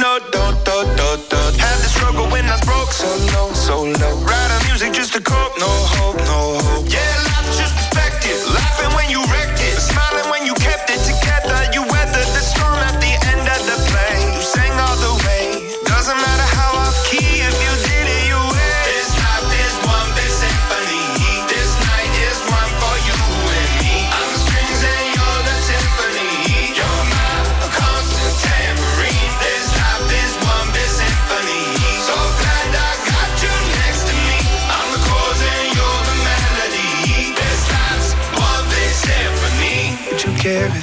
[1.57, 4.15] Had struggle when I was broke, so low, so low.
[4.21, 6.23] Writing music just to cope, no hope, no
[6.53, 6.58] hope.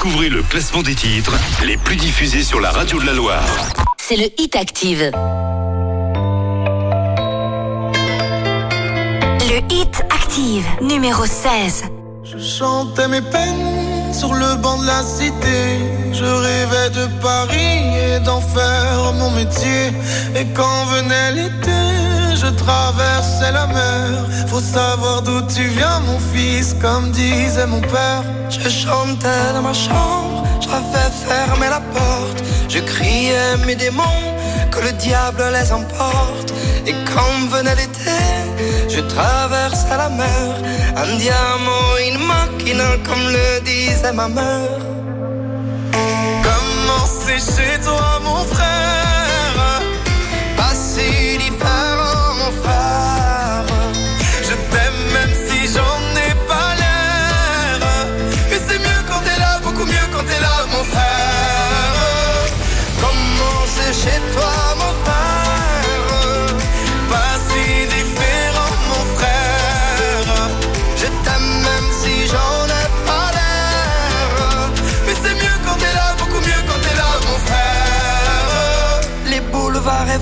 [0.00, 1.34] Découvrez le classement des titres
[1.64, 3.44] les plus diffusés sur la radio de la Loire.
[3.96, 5.10] c'est le Hit Active.
[9.40, 11.86] Le Hit Active, numéro 16.
[12.22, 15.80] Je chantais mes peines sur le banc de la cité.
[16.12, 19.88] Je rêvais de Paris et d'en faire mon métier.
[20.36, 22.07] Et quand venait l'été,
[22.48, 24.24] je traversais la mer.
[24.46, 28.22] Faut savoir d'où tu viens, mon fils, comme disait mon père.
[28.48, 32.42] Je chantais dans ma chambre, j'avais fermé la porte.
[32.68, 34.24] Je criais mes démons,
[34.70, 36.50] que le diable les emporte.
[36.86, 38.20] Et quand venait l'été,
[38.88, 40.50] je traversais la mer.
[41.02, 44.82] Andiamo in macchina, comme le disait ma mère.
[46.46, 48.97] Comment c'est chez toi, mon frère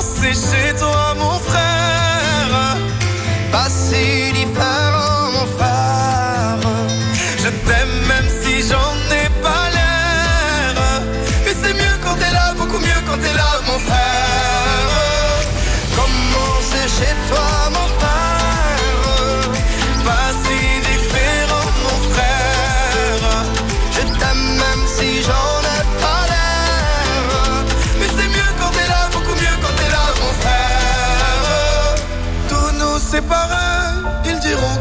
[0.00, 1.70] C'est chez toi, mon frère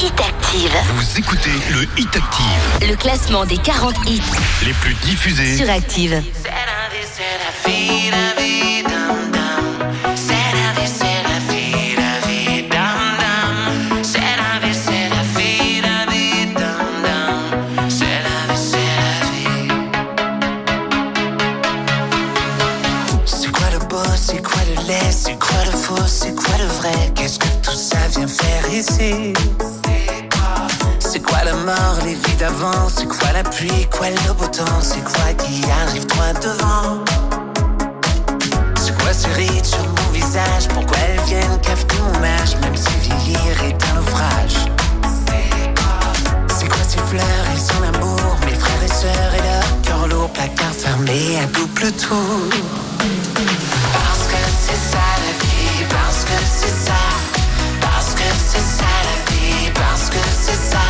[0.00, 0.72] Hit Active.
[0.94, 4.20] Vous écoutez le Hit Active, Le classement des 40 hits
[4.64, 5.56] les plus diffusés.
[5.56, 6.22] sur Active.
[23.24, 26.66] C'est quoi le beau, c'est quoi le laid, c'est quoi le faux, c'est quoi le
[26.66, 27.12] vrai?
[27.14, 29.32] Qu'est-ce que tout ça vient faire ici?
[32.38, 37.02] C'est quoi la pluie, quoi le beau temps C'est quoi qui arrive droit devant?
[38.78, 40.68] C'est quoi ces rides sur mon visage?
[40.68, 44.56] Pourquoi elles viennent cafeter mon âge Même si vieillir est un naufrage
[46.58, 47.46] C'est quoi ces fleurs?
[47.54, 51.90] Et son amour Mes frères et sœurs et leur cœur lourd Placard fermé à double
[51.92, 52.50] tour.
[53.94, 57.00] Parce que c'est ça la vie, parce que c'est ça,
[57.80, 60.85] parce que c'est ça la vie, parce que c'est ça,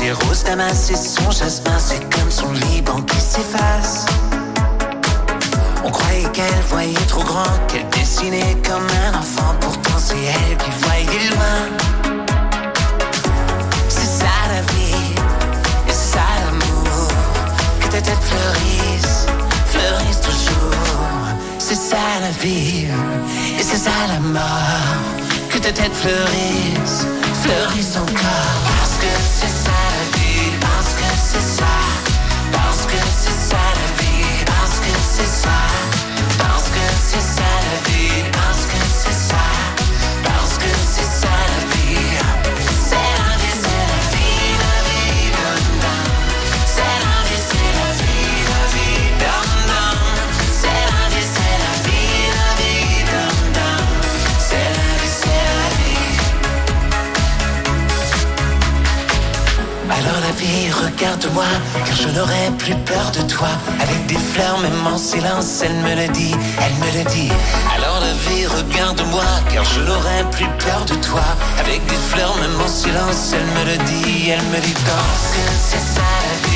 [0.00, 4.06] ces roses damas et son jasmin, c'est comme son Liban qui s'efface.
[6.10, 11.30] Croyait qu'elle voyait trop grand, qu'elle dessinait comme un enfant, pourtant c'est elle qui voyait
[11.30, 11.60] loin.
[13.88, 15.14] C'est ça la vie,
[15.86, 17.12] et c'est ça l'amour,
[17.78, 19.26] que ta tête fleurisse,
[19.66, 20.74] fleurisse toujours.
[21.58, 22.88] C'est ça la vie,
[23.56, 24.96] et c'est ça la mort,
[25.48, 27.06] que ta tête fleurisse,
[27.42, 28.56] fleurisse encore.
[28.80, 29.06] Parce que
[29.40, 29.69] c'est ça
[61.00, 61.44] regarde-moi,
[61.86, 63.48] car je n'aurai plus peur de toi.
[63.80, 67.30] Avec des fleurs, même en silence, elle me le dit, elle me le dit.
[67.74, 71.24] Alors la vie, regarde-moi, car je n'aurai plus peur de toi.
[71.58, 74.74] Avec des fleurs, même en silence, elle me le dit, elle me dit.
[74.74, 74.80] Que
[75.58, 76.49] c'est ça la vie,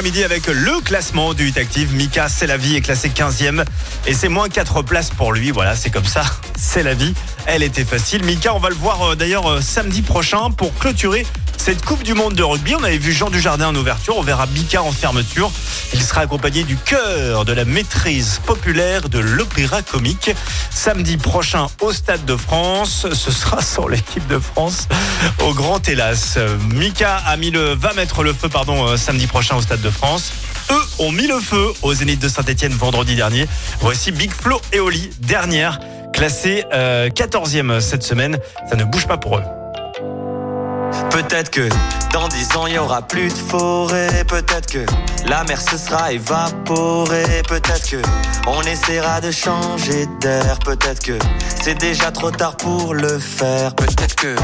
[0.00, 1.92] D'après-midi avec le classement du Hit Active.
[1.92, 3.66] Mika, c'est la vie, est classé 15e.
[4.06, 5.50] Et c'est moins 4 places pour lui.
[5.50, 6.22] Voilà, c'est comme ça.
[6.56, 7.12] C'est la vie.
[7.44, 8.24] Elle était facile.
[8.24, 11.26] Mika, on va le voir euh, d'ailleurs euh, samedi prochain pour clôturer
[11.58, 12.74] cette Coupe du Monde de rugby.
[12.74, 14.16] On avait vu Jean Dujardin en ouverture.
[14.16, 15.50] On verra Mika en fermeture.
[15.92, 20.30] Il sera accompagné du cœur de la maîtrise populaire de l'opéra comique.
[20.82, 23.06] Samedi prochain au Stade de France.
[23.12, 24.88] Ce sera sans l'équipe de France
[25.44, 26.38] au Grand Hélas.
[26.72, 29.90] Mika a mis le, va mettre le feu, pardon, euh, samedi prochain au Stade de
[29.90, 30.32] France.
[30.70, 33.46] Eux ont mis le feu au Zénith de Saint-Etienne vendredi dernier.
[33.80, 35.80] Voici Big Flo et Oli, dernière,
[36.14, 38.38] classée euh, 14e cette semaine.
[38.66, 39.59] Ça ne bouge pas pour eux.
[41.10, 41.68] Peut-être que
[42.12, 44.24] dans dix ans il y aura plus de forêt.
[44.26, 44.84] Peut-être que
[45.26, 47.42] la mer se sera évaporée.
[47.48, 47.96] Peut-être que
[48.46, 50.58] on essaiera de changer d'air.
[50.64, 51.18] Peut-être que
[51.62, 53.74] c'est déjà trop tard pour le faire.
[53.74, 54.34] Peut-être que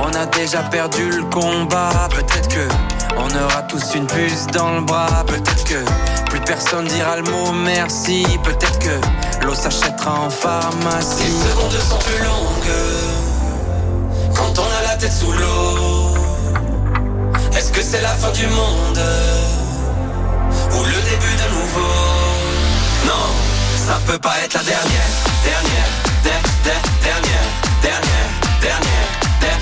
[0.00, 2.08] on a déjà perdu le combat.
[2.10, 2.68] Peut-être que
[3.16, 5.24] on aura tous une puce dans le bras.
[5.26, 5.84] Peut-être que
[6.30, 8.26] plus personne dira le mot merci.
[8.42, 11.22] Peut-être que l'eau s'achètera en pharmacie.
[11.22, 13.26] Les secondes sont plus longues
[14.36, 16.15] quand on a la tête sous l'eau.
[17.56, 19.00] Est-ce que c'est la fin du monde
[20.72, 21.94] ou le début de nouveau?
[23.06, 23.26] Non,
[23.86, 25.08] ça peut pas être la dernière,
[25.42, 25.88] dernière,
[26.22, 27.48] der, der, dernière,
[27.80, 28.28] dernière,
[28.60, 29.08] dernière,
[29.40, 29.58] der.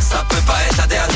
[0.00, 1.15] Ça peut pas être la dernière,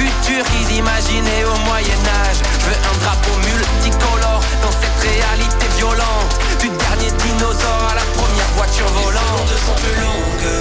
[0.00, 2.38] futur qu'ils imaginaient au Moyen-Âge.
[2.60, 6.32] Je veux un drapeau multicolore dans cette réalité violente.
[6.60, 9.48] Du dernier dinosaure à la première voiture volante.
[9.52, 10.52] Les sont plus longues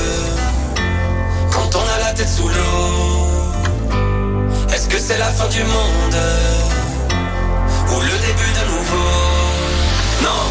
[1.53, 3.27] quand on a la tête sous l'eau.
[4.73, 6.19] Est-ce que c'est la fin du monde
[7.91, 9.11] ou le début de nouveau?
[10.21, 10.43] Non,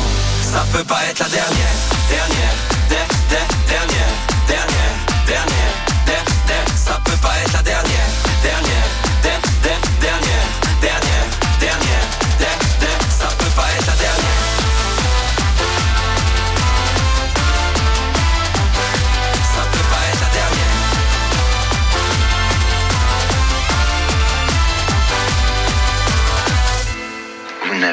[0.52, 1.74] ça peut pas être la dernière,
[2.08, 2.56] dernière,
[2.88, 4.12] der, der, dernière,
[4.46, 4.94] dernière,
[5.26, 5.74] dernière,
[6.06, 6.64] der, der.
[6.76, 8.08] Ça peut pas être la dernière,
[8.42, 8.77] dernière,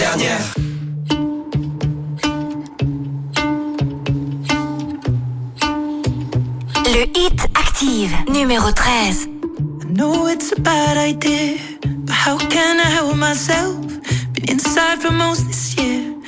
[0.00, 0.54] Dernière.
[6.86, 9.28] Le hit active, numéro 13.
[9.82, 13.76] I know it's a bad idea, but how can I help myself?
[14.32, 16.14] Been inside for most this year,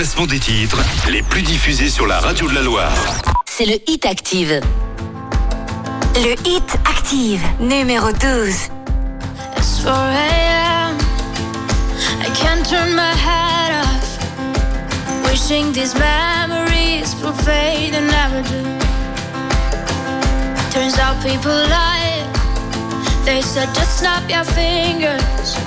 [0.00, 2.90] Classement des titres les plus diffusés sur la radio de la Loire.
[3.44, 4.62] c'est le Hit Active.
[6.14, 8.70] Le Hit Active, numéro 12.
[9.58, 10.96] It's 4 a.m.
[12.18, 14.18] I can't turn my head off.
[15.28, 18.62] Wishing these memories will fade and never do.
[20.72, 22.24] Turns out people lie.
[23.26, 25.58] They said just snap your fingers.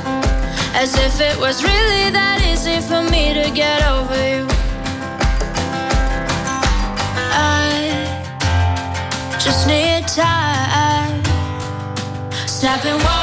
[0.73, 4.47] As if it was really that easy for me to get over you.
[7.35, 7.67] I
[9.43, 11.21] just need time.
[12.47, 13.22] Snapping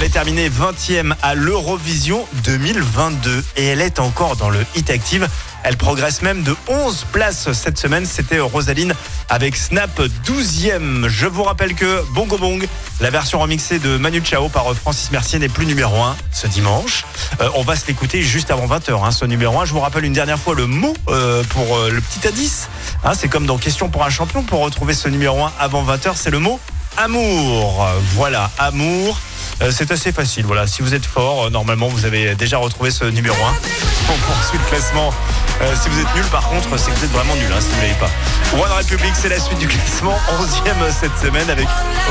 [0.00, 5.28] avait terminé 20e à l'Eurovision 2022 et elle est encore dans le Hit Active.
[5.62, 8.06] Elle progresse même de 11 places cette semaine.
[8.06, 8.94] C'était Rosaline
[9.28, 11.06] avec Snap 12e.
[11.08, 12.66] Je vous rappelle que Bongo Bong,
[13.02, 17.04] la version remixée de Manu Chao par Francis Mercier n'est plus numéro 1 ce dimanche.
[17.42, 19.66] Euh, on va se l'écouter juste avant 20h, hein, ce numéro 1.
[19.66, 22.70] Je vous rappelle une dernière fois le mot euh, pour euh, le petit indice.
[23.04, 24.44] Hein, c'est comme dans Question pour un champion.
[24.44, 26.58] Pour retrouver ce numéro 1 avant 20h, c'est le mot
[26.96, 27.86] amour.
[28.14, 29.18] Voilà, amour.
[29.62, 30.46] Euh, c'est assez facile.
[30.46, 33.38] Voilà, si vous êtes fort, euh, normalement vous avez déjà retrouvé ce numéro 1.
[34.12, 35.12] On poursuit le classement.
[35.60, 37.52] Euh, si vous êtes nul, par contre, c'est que vous êtes vraiment nul.
[37.52, 38.10] Hein, si vous ne l'avez pas.
[38.54, 40.16] One Republic, c'est la suite du classement.
[40.40, 41.68] 11e cette semaine avec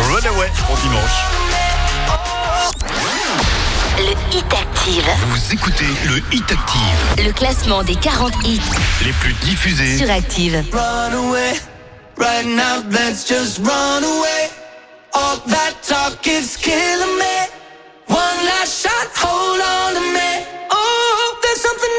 [0.09, 1.17] Runaway pour dimanche.
[3.97, 5.03] Le Hit Active.
[5.29, 8.61] Vous écoutez le Hit Active, Le classement des 40 hits
[9.03, 9.97] les plus diffusés.
[9.97, 10.63] sur Active.
[10.71, 11.53] Run away,
[12.17, 14.49] right now, let's just run away.
[15.13, 17.37] All that talk is killing me.
[18.07, 20.45] One last shot, hold on to me.
[20.71, 21.95] Oh, there's something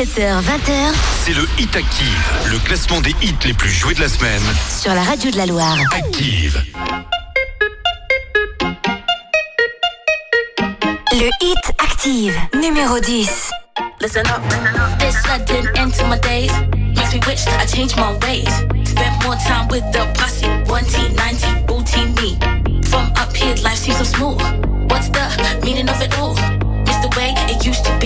[0.00, 4.08] 17h, 20h c'est le Hit Active, le classement des hits les plus joués de la
[4.08, 4.40] semaine.
[4.66, 5.76] sur la radio de la Loire.
[5.92, 6.64] Active.
[11.12, 13.50] Le hit active, numéro 10.
[14.00, 14.40] Listen up.
[14.98, 16.50] This sudden end to my days
[16.96, 18.48] makes me wish I changed my ways.
[18.88, 20.46] Spent more time with the posse.
[20.64, 22.38] 1T, 90, booty me.
[22.88, 24.40] From up here, life seems so smooth.
[24.90, 26.32] What's the meaning of it all?
[26.88, 27.99] It's the way it used to be.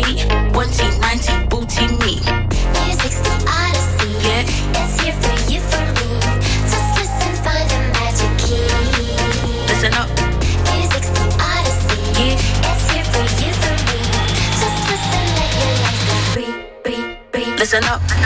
[0.54, 2.20] 1T, 90, booty me.
[2.86, 4.10] Music's the odyssey.
[4.22, 4.46] Yeah.
[4.78, 6.08] It's here for you, for me.
[6.70, 8.62] Just listen, find the magic key.
[9.66, 10.08] Listen up.
[10.70, 11.98] Music's the odyssey.
[12.14, 12.70] Yeah.
[12.70, 13.98] It's here for you, for me.
[14.60, 16.02] Just listen, let your life
[16.32, 16.52] free,
[16.84, 17.02] free,
[17.32, 17.56] free.
[17.58, 18.23] Listen up.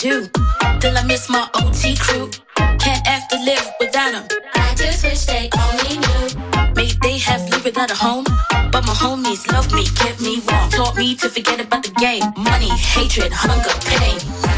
[0.00, 0.26] Do?
[0.80, 2.30] Till I miss my OT crew.
[2.56, 4.24] Can't have to live without them.
[4.54, 6.72] I just wish they only knew.
[6.74, 8.24] May they have lived without a home.
[8.72, 10.70] But my homies love me, kept me warm.
[10.70, 12.24] Taught me to forget about the game.
[12.36, 14.49] Money, hatred, hunger, pain.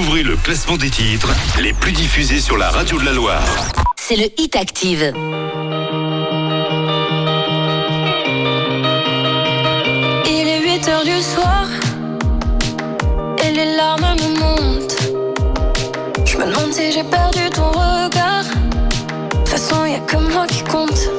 [0.00, 1.28] Découvrez le classement des titres
[1.60, 3.44] les plus diffusés sur la radio de la Loire.
[3.96, 5.12] c'est le hit active.
[10.24, 11.66] Il est 8 heures du soir
[13.44, 14.96] et les larmes me montent.
[16.24, 18.44] Je me demande si j'ai perdu ton regard.
[18.44, 21.10] De toute façon, y a que moi qui compte.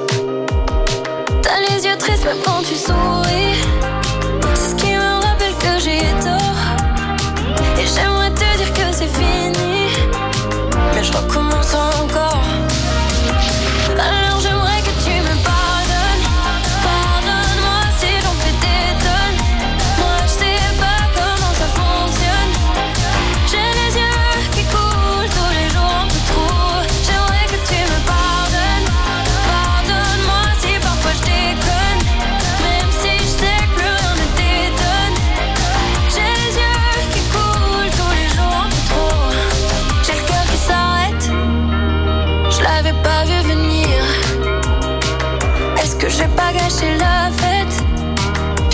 [1.44, 3.81] T'as les yeux tristes même quand tu souris.
[11.74, 12.51] Encore.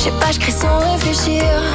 [0.08, 1.67] Sais pas, je crie sans réfléchir.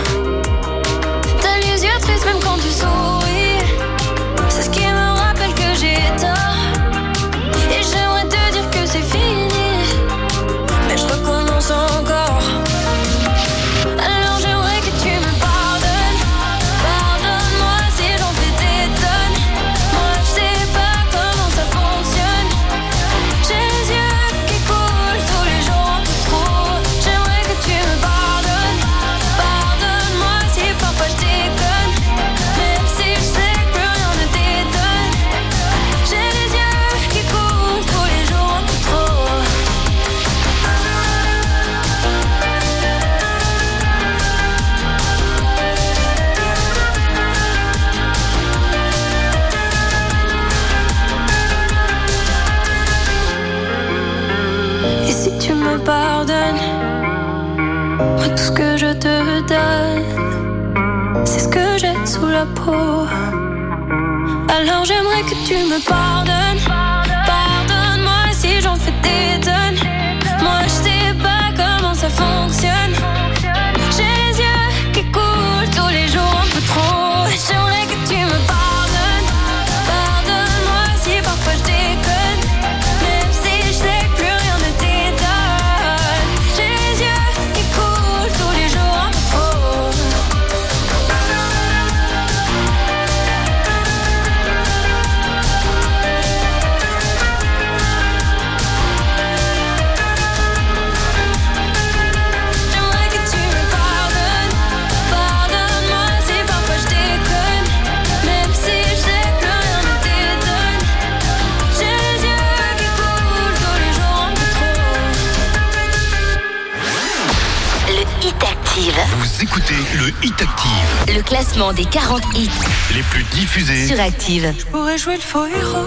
[121.73, 122.51] Classement des 40 hits
[122.95, 123.87] Les plus diffusés.
[123.87, 124.53] sur Active.
[124.59, 125.87] Je pourrais jouer le faux héros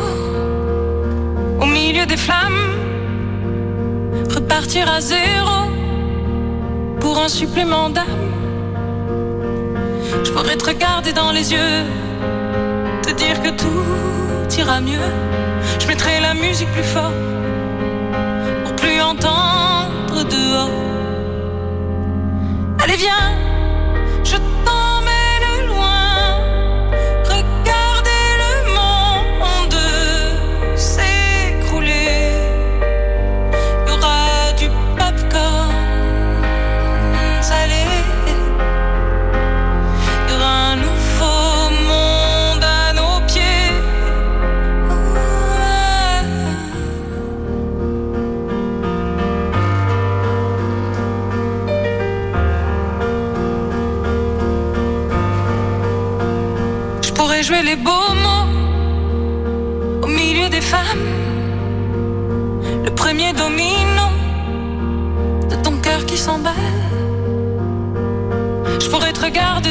[1.62, 2.76] au milieu des flammes,
[4.34, 5.70] repartir à zéro
[7.00, 8.06] pour un supplément d'âme.
[10.24, 11.84] Je pourrais te regarder dans les yeux,
[13.04, 15.00] te dire que tout ira mieux.
[15.80, 17.14] Je mettrai la musique plus fort
[18.64, 20.70] pour plus entendre dehors.
[22.84, 23.35] Allez, viens,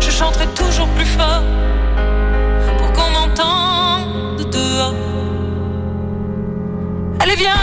[0.00, 1.42] Je chanterai toujours plus fort.
[2.78, 4.94] Pour qu'on m'entende dehors.
[7.20, 7.59] Allez, viens.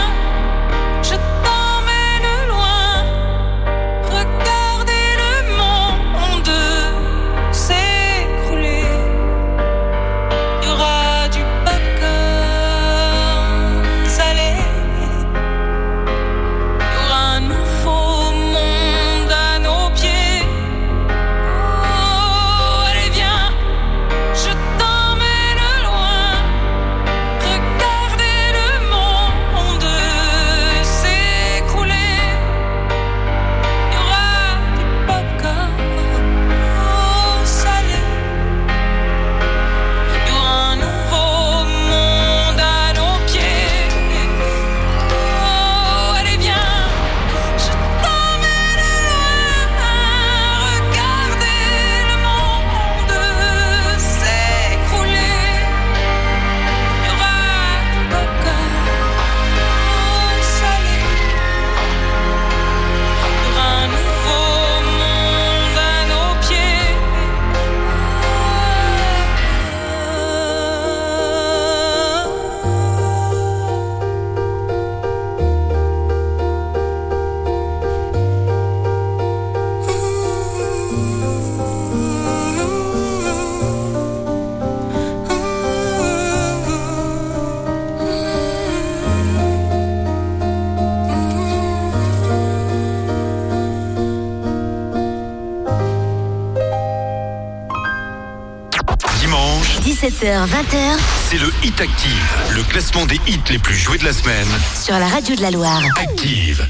[101.78, 104.48] Hit Active, le classement des hits les plus joués de la semaine.
[104.74, 105.80] sur la radio de la Loire.
[105.96, 106.66] Active.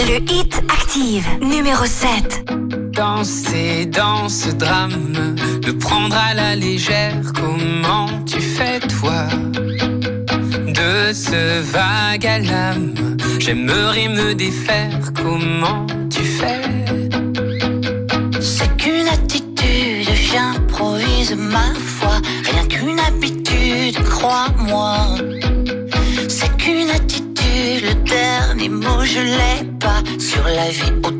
[0.00, 2.50] Le hit Active, numéro 7.
[2.94, 9.28] Danser dans ce drame, le prendre à la légère, comment tu fais toi?
[9.52, 12.94] De ce vague à l'âme,
[13.38, 15.86] j'aimerais me défaire, comment
[30.58, 31.17] la vie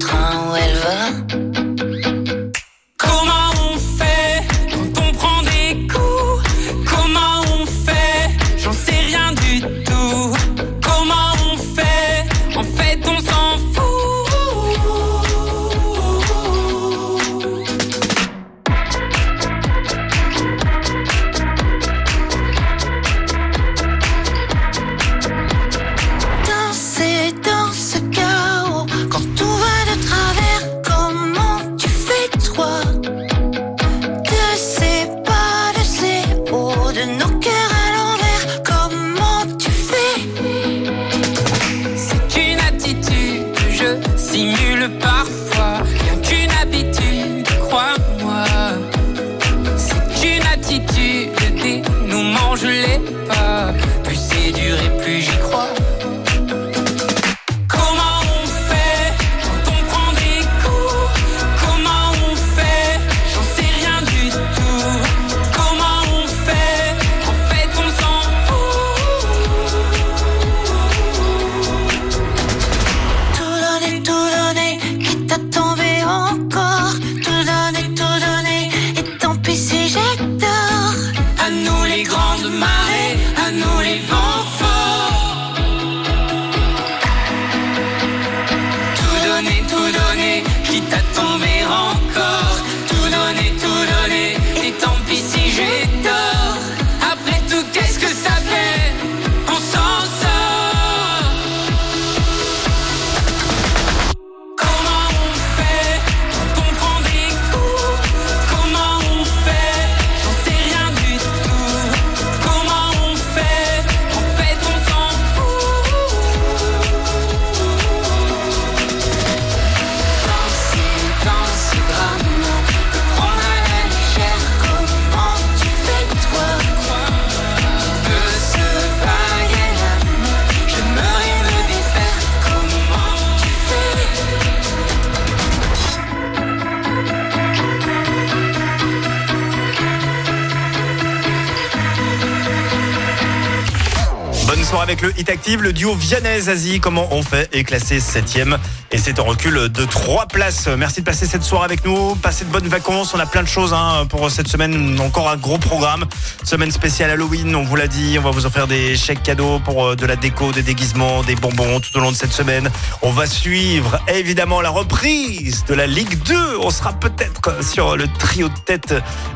[144.89, 146.81] avec le Hit Active, le duo Vianney-Zazie.
[146.81, 148.57] Comment on fait est classé 7ème
[148.91, 150.67] et c'est en recul de 3 places.
[150.67, 152.15] Merci de passer cette soirée avec nous.
[152.15, 153.13] Passez de bonnes vacances.
[153.13, 154.99] On a plein de choses hein, pour cette semaine.
[154.99, 156.07] Encore un gros programme.
[156.43, 158.17] Semaine spéciale Halloween, on vous l'a dit.
[158.19, 161.35] On va vous offrir des chèques cadeaux pour euh, de la déco, des déguisements, des
[161.35, 162.71] bonbons tout au long de cette semaine.
[163.03, 166.57] On va suivre évidemment la reprise de la Ligue 2.
[166.63, 168.95] On sera peut-être sur le trio de tête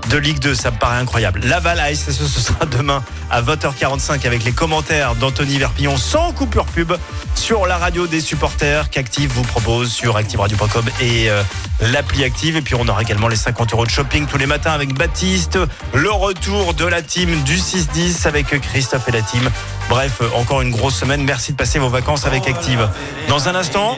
[0.09, 0.55] de Ligue 2.
[0.55, 1.41] Ça me paraît incroyable.
[1.45, 6.93] Laval Ice, ce sera demain à 20h45 avec les commentaires d'Anthony Verpillon sans coupure pub
[7.35, 11.43] sur la radio des supporters qu'Active vous propose sur activeradio.com et euh,
[11.81, 12.56] l'appli Active.
[12.56, 15.59] Et puis on aura également les 50 euros de shopping tous les matins avec Baptiste,
[15.94, 19.51] le retour de la team du 6-10 avec Christophe et la team.
[19.89, 21.24] Bref, euh, encore une grosse semaine.
[21.24, 22.89] Merci de passer vos vacances avec Active.
[23.28, 23.97] Dans un instant,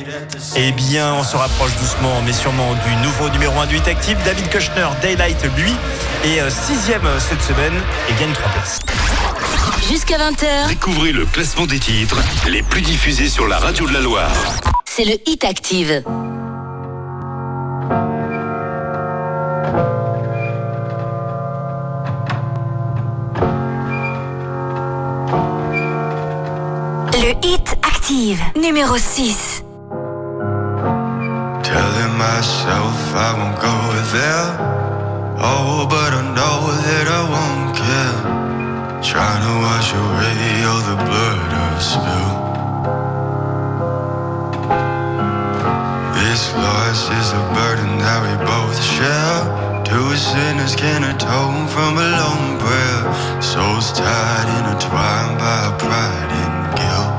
[0.57, 4.19] eh bien, on se rapproche doucement, mais sûrement du nouveau numéro 1 du 8 Active.
[4.25, 5.73] David Kushner, Daylight, lui,
[6.25, 7.75] est euh, sixième cette semaine
[8.09, 8.79] et gagne 3 places.
[9.89, 14.01] Jusqu'à 20h, Découvrez le classement des titres les plus diffusés sur la radio de la
[14.01, 14.31] Loire.
[14.87, 16.03] c'est le Hit Active.
[27.13, 29.63] Le Hit Active, numéro 6.
[31.63, 33.75] Telling myself I won't go
[34.13, 34.49] there.
[35.39, 38.44] Oh, but I know that I won't care.
[39.05, 42.41] Trying to wash away all the blood I've spilled.
[46.17, 49.85] This loss is a burden that we both share.
[49.85, 53.43] Two sinners can atone from a lone prayer.
[53.43, 57.15] Souls tied, intertwined by pride and guilt.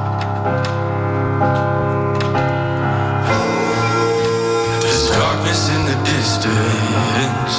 [4.81, 7.55] There's darkness in the distance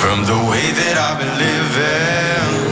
[0.00, 2.71] from the way that I've been living,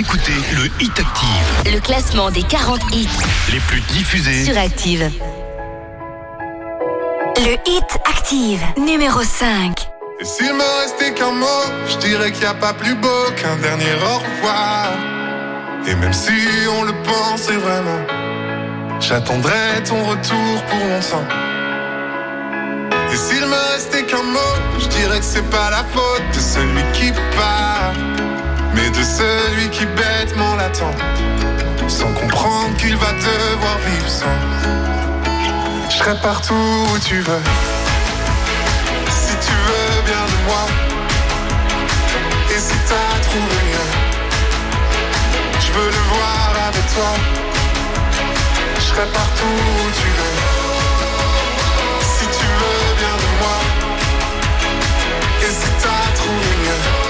[0.00, 3.06] Écoutez le Hit Active, Le classement des 40 hits
[3.52, 4.46] les plus diffusés.
[4.46, 5.10] sur Active.
[7.36, 9.78] Le Hit Active, numéro 5.
[10.18, 13.56] Et s'il me restait qu'un mot, je dirais qu'il n'y a pas plus beau qu'un
[13.56, 14.88] dernier au revoir.
[15.86, 16.32] Et même si
[16.78, 18.00] on le pensait vraiment,
[19.00, 21.28] j'attendrai ton retour pour longtemps.
[23.12, 26.82] Et s'il me restait qu'un mot, je dirais que c'est pas la faute de celui
[26.94, 27.92] qui part,
[28.74, 30.94] mais de celui qui bêtement l'attend,
[31.88, 34.38] sans comprendre qu'il va devoir vivre sans.
[35.88, 37.42] Je serai partout où tu veux.
[39.10, 40.66] Si tu veux bien de moi
[42.54, 43.90] Et si t'as trouvé mieux
[45.60, 47.12] Je veux le voir avec toi
[48.76, 50.36] Je serai partout où tu veux
[52.02, 53.58] Si tu veux bien de moi
[55.42, 57.09] Et si t'as trouvé mieux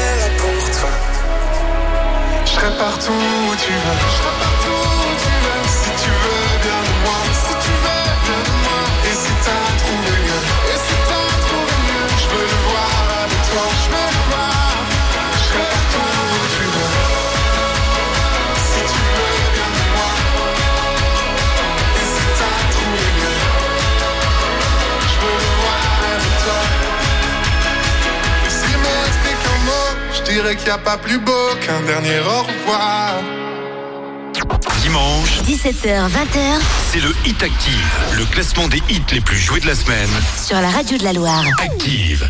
[2.61, 3.97] serai partout où tu veux.
[4.05, 5.61] Je serai partout où tu veux.
[5.67, 7.19] Si tu veux bien de moi.
[7.33, 8.81] Si tu veux bien de moi.
[9.09, 10.43] Et si t'as trouvé mieux.
[10.71, 12.07] Et si t'as trouvé mieux.
[12.21, 12.93] Je veux le voir
[13.23, 13.80] avec toi.
[30.33, 33.15] Dirais qu'il n'y a pas plus beau qu'un dernier au revoir.
[34.81, 39.67] Dimanche, 17h, 20h c'est le Hit Active, le classement des hits les plus joués de
[39.67, 40.09] la semaine.
[40.43, 41.43] sur la radio de la Loire.
[41.61, 42.29] Active.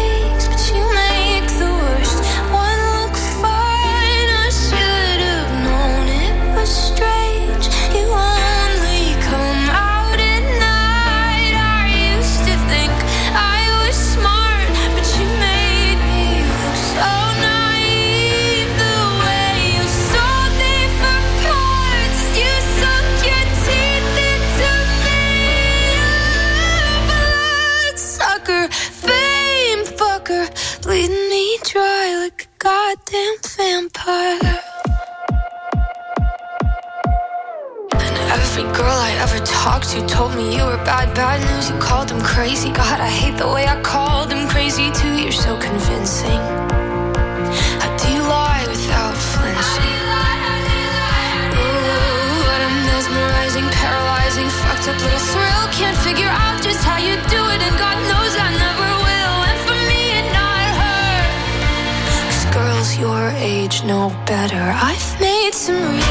[39.61, 41.69] talked to told me you were bad, bad news.
[41.69, 42.71] You called them crazy.
[42.71, 45.13] God, I hate the way I called them crazy too.
[45.21, 46.41] You're so convincing.
[47.81, 49.97] How do you lie without flinching?
[51.61, 55.63] Ooh, but I'm mesmerizing, paralyzing, fucked up little thrill.
[55.77, 59.37] Can't figure out just how you do it, and God knows I never will.
[59.49, 61.13] And for me, and not her.
[62.33, 64.65] Cause girls your age know better.
[64.89, 66.10] I've made some real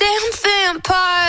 [0.00, 1.19] goddamn vampire.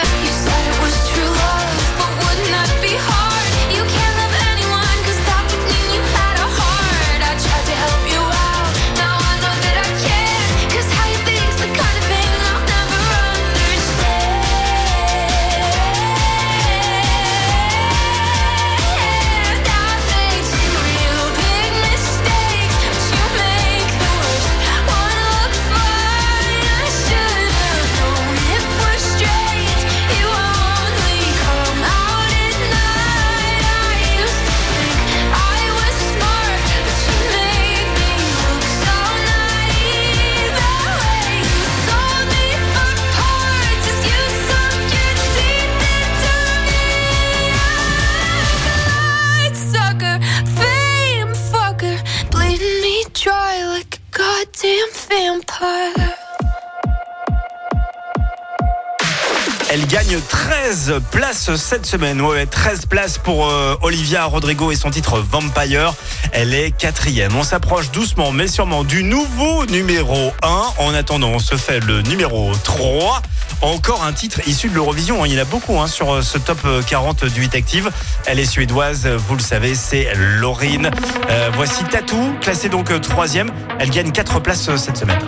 [60.11, 62.21] Gagne 13 places cette semaine.
[62.21, 65.93] Ouais, 13 places pour euh, Olivia Rodrigo et son titre Vampire.
[66.33, 67.35] Elle est quatrième.
[67.35, 70.63] On s'approche doucement mais sûrement du nouveau numéro 1.
[70.79, 73.21] En attendant, on se fait le numéro 3.
[73.61, 75.25] Encore un titre issu de l'Eurovision.
[75.25, 77.91] Il y en a beaucoup hein, sur euh, ce top 40 du 8 Active.
[78.25, 80.91] Elle est suédoise, vous le savez, c'est Laurine.
[81.29, 83.51] Euh, voici Tatou, classée donc euh, troisième.
[83.79, 85.19] Elle gagne 4 places euh, cette semaine.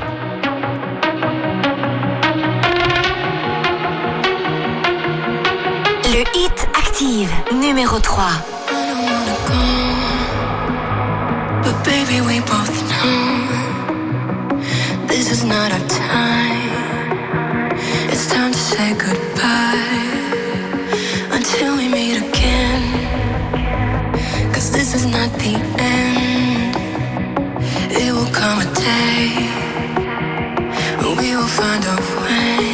[31.04, 32.73] When we will find a way.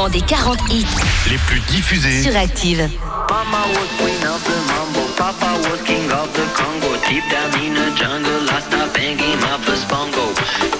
[0.00, 0.86] Classement des 40 hits
[1.30, 2.22] Les plus diffusés.
[2.22, 2.88] sur Active.
[3.28, 6.96] Mama was queen of the mambo, Papa was king of the Congo.
[7.08, 10.32] Deep down in the jungle, I started banging my first bongo.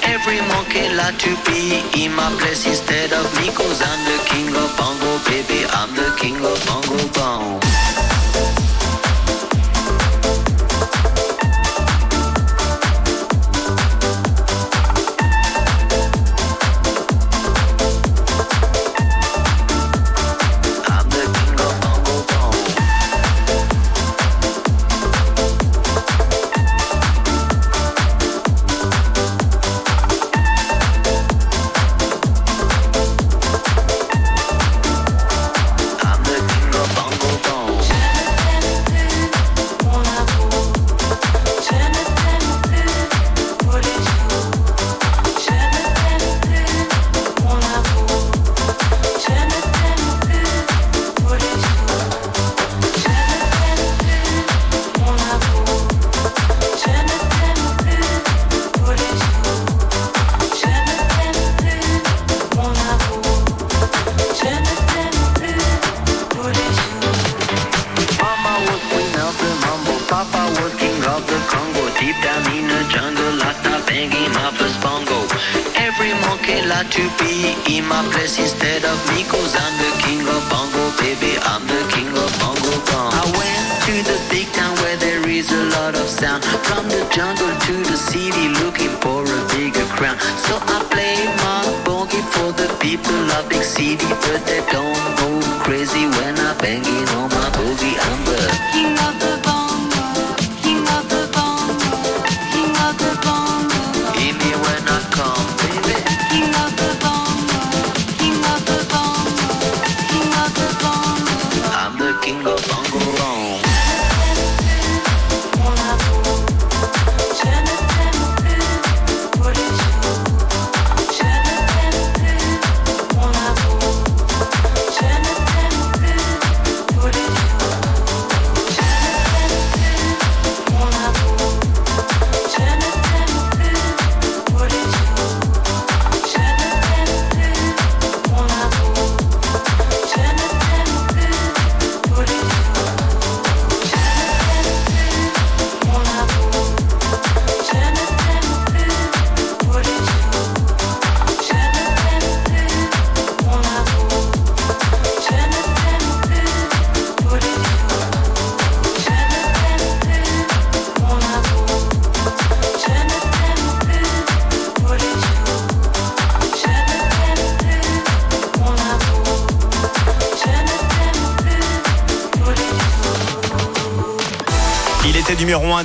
[0.02, 4.48] Every monkey like to be in my place instead of me, cause I'm the king
[4.54, 5.66] of bongo, baby.
[5.70, 7.59] I'm the king of bongo bong.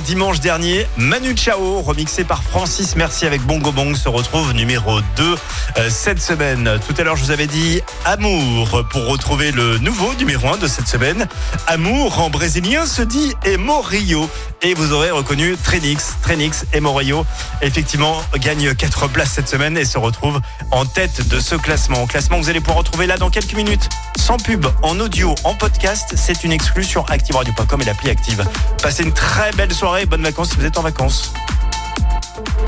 [0.06, 0.86] Dimanche dernier.
[0.96, 5.34] Manu Chao, remixé par Francis Merci avec Bongo Bong, se retrouve numéro 2
[5.78, 6.78] euh, cette semaine.
[6.86, 10.68] Tout à l'heure, je vous avais dit Amour pour retrouver le nouveau numéro 1 de
[10.68, 11.26] cette semaine.
[11.66, 14.30] Amour en brésilien se dit Emorio.
[14.62, 16.14] Et vous aurez reconnu Trenix.
[16.22, 17.26] Trenix et Morio,
[17.60, 22.06] effectivement, gagne 4 places cette semaine et se retrouve en tête de ce classement.
[22.06, 23.88] Classement que vous allez pouvoir retrouver là dans quelques minutes.
[24.26, 26.14] Sans pub, en audio, en podcast.
[26.16, 28.44] C'est une exclue sur activeradio.com et l'appli Active.
[28.82, 31.32] Passez une très belle soirée et bonnes vacances si vous êtes en vacances.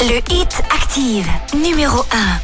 [0.02, 1.26] Le hit Active,
[1.60, 2.38] numéro 1.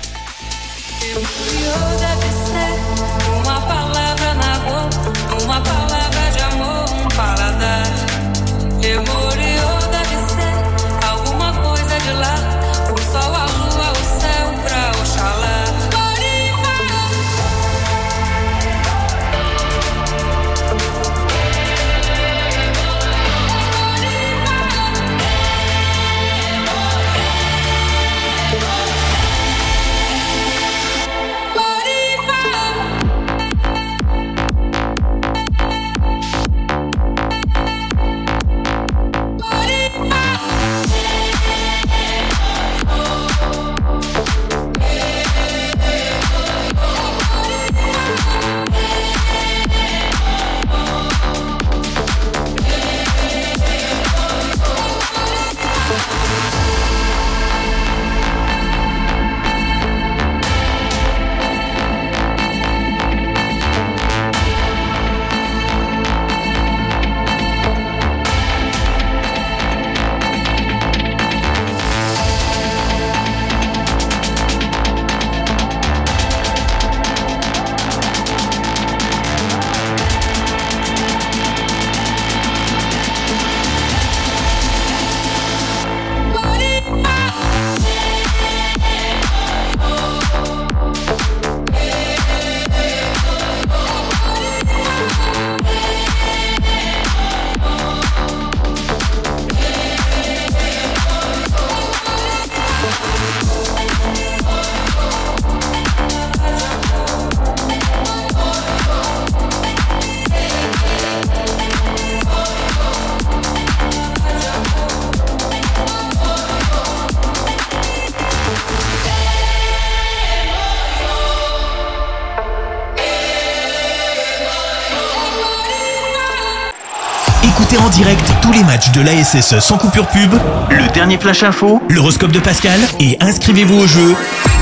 [129.05, 130.33] l'ASSE sans coupure pub,
[130.71, 134.15] le dernier flash info, l'horoscope de Pascal et inscrivez-vous au jeu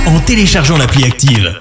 [0.07, 1.61] en téléchargeant l'appli active.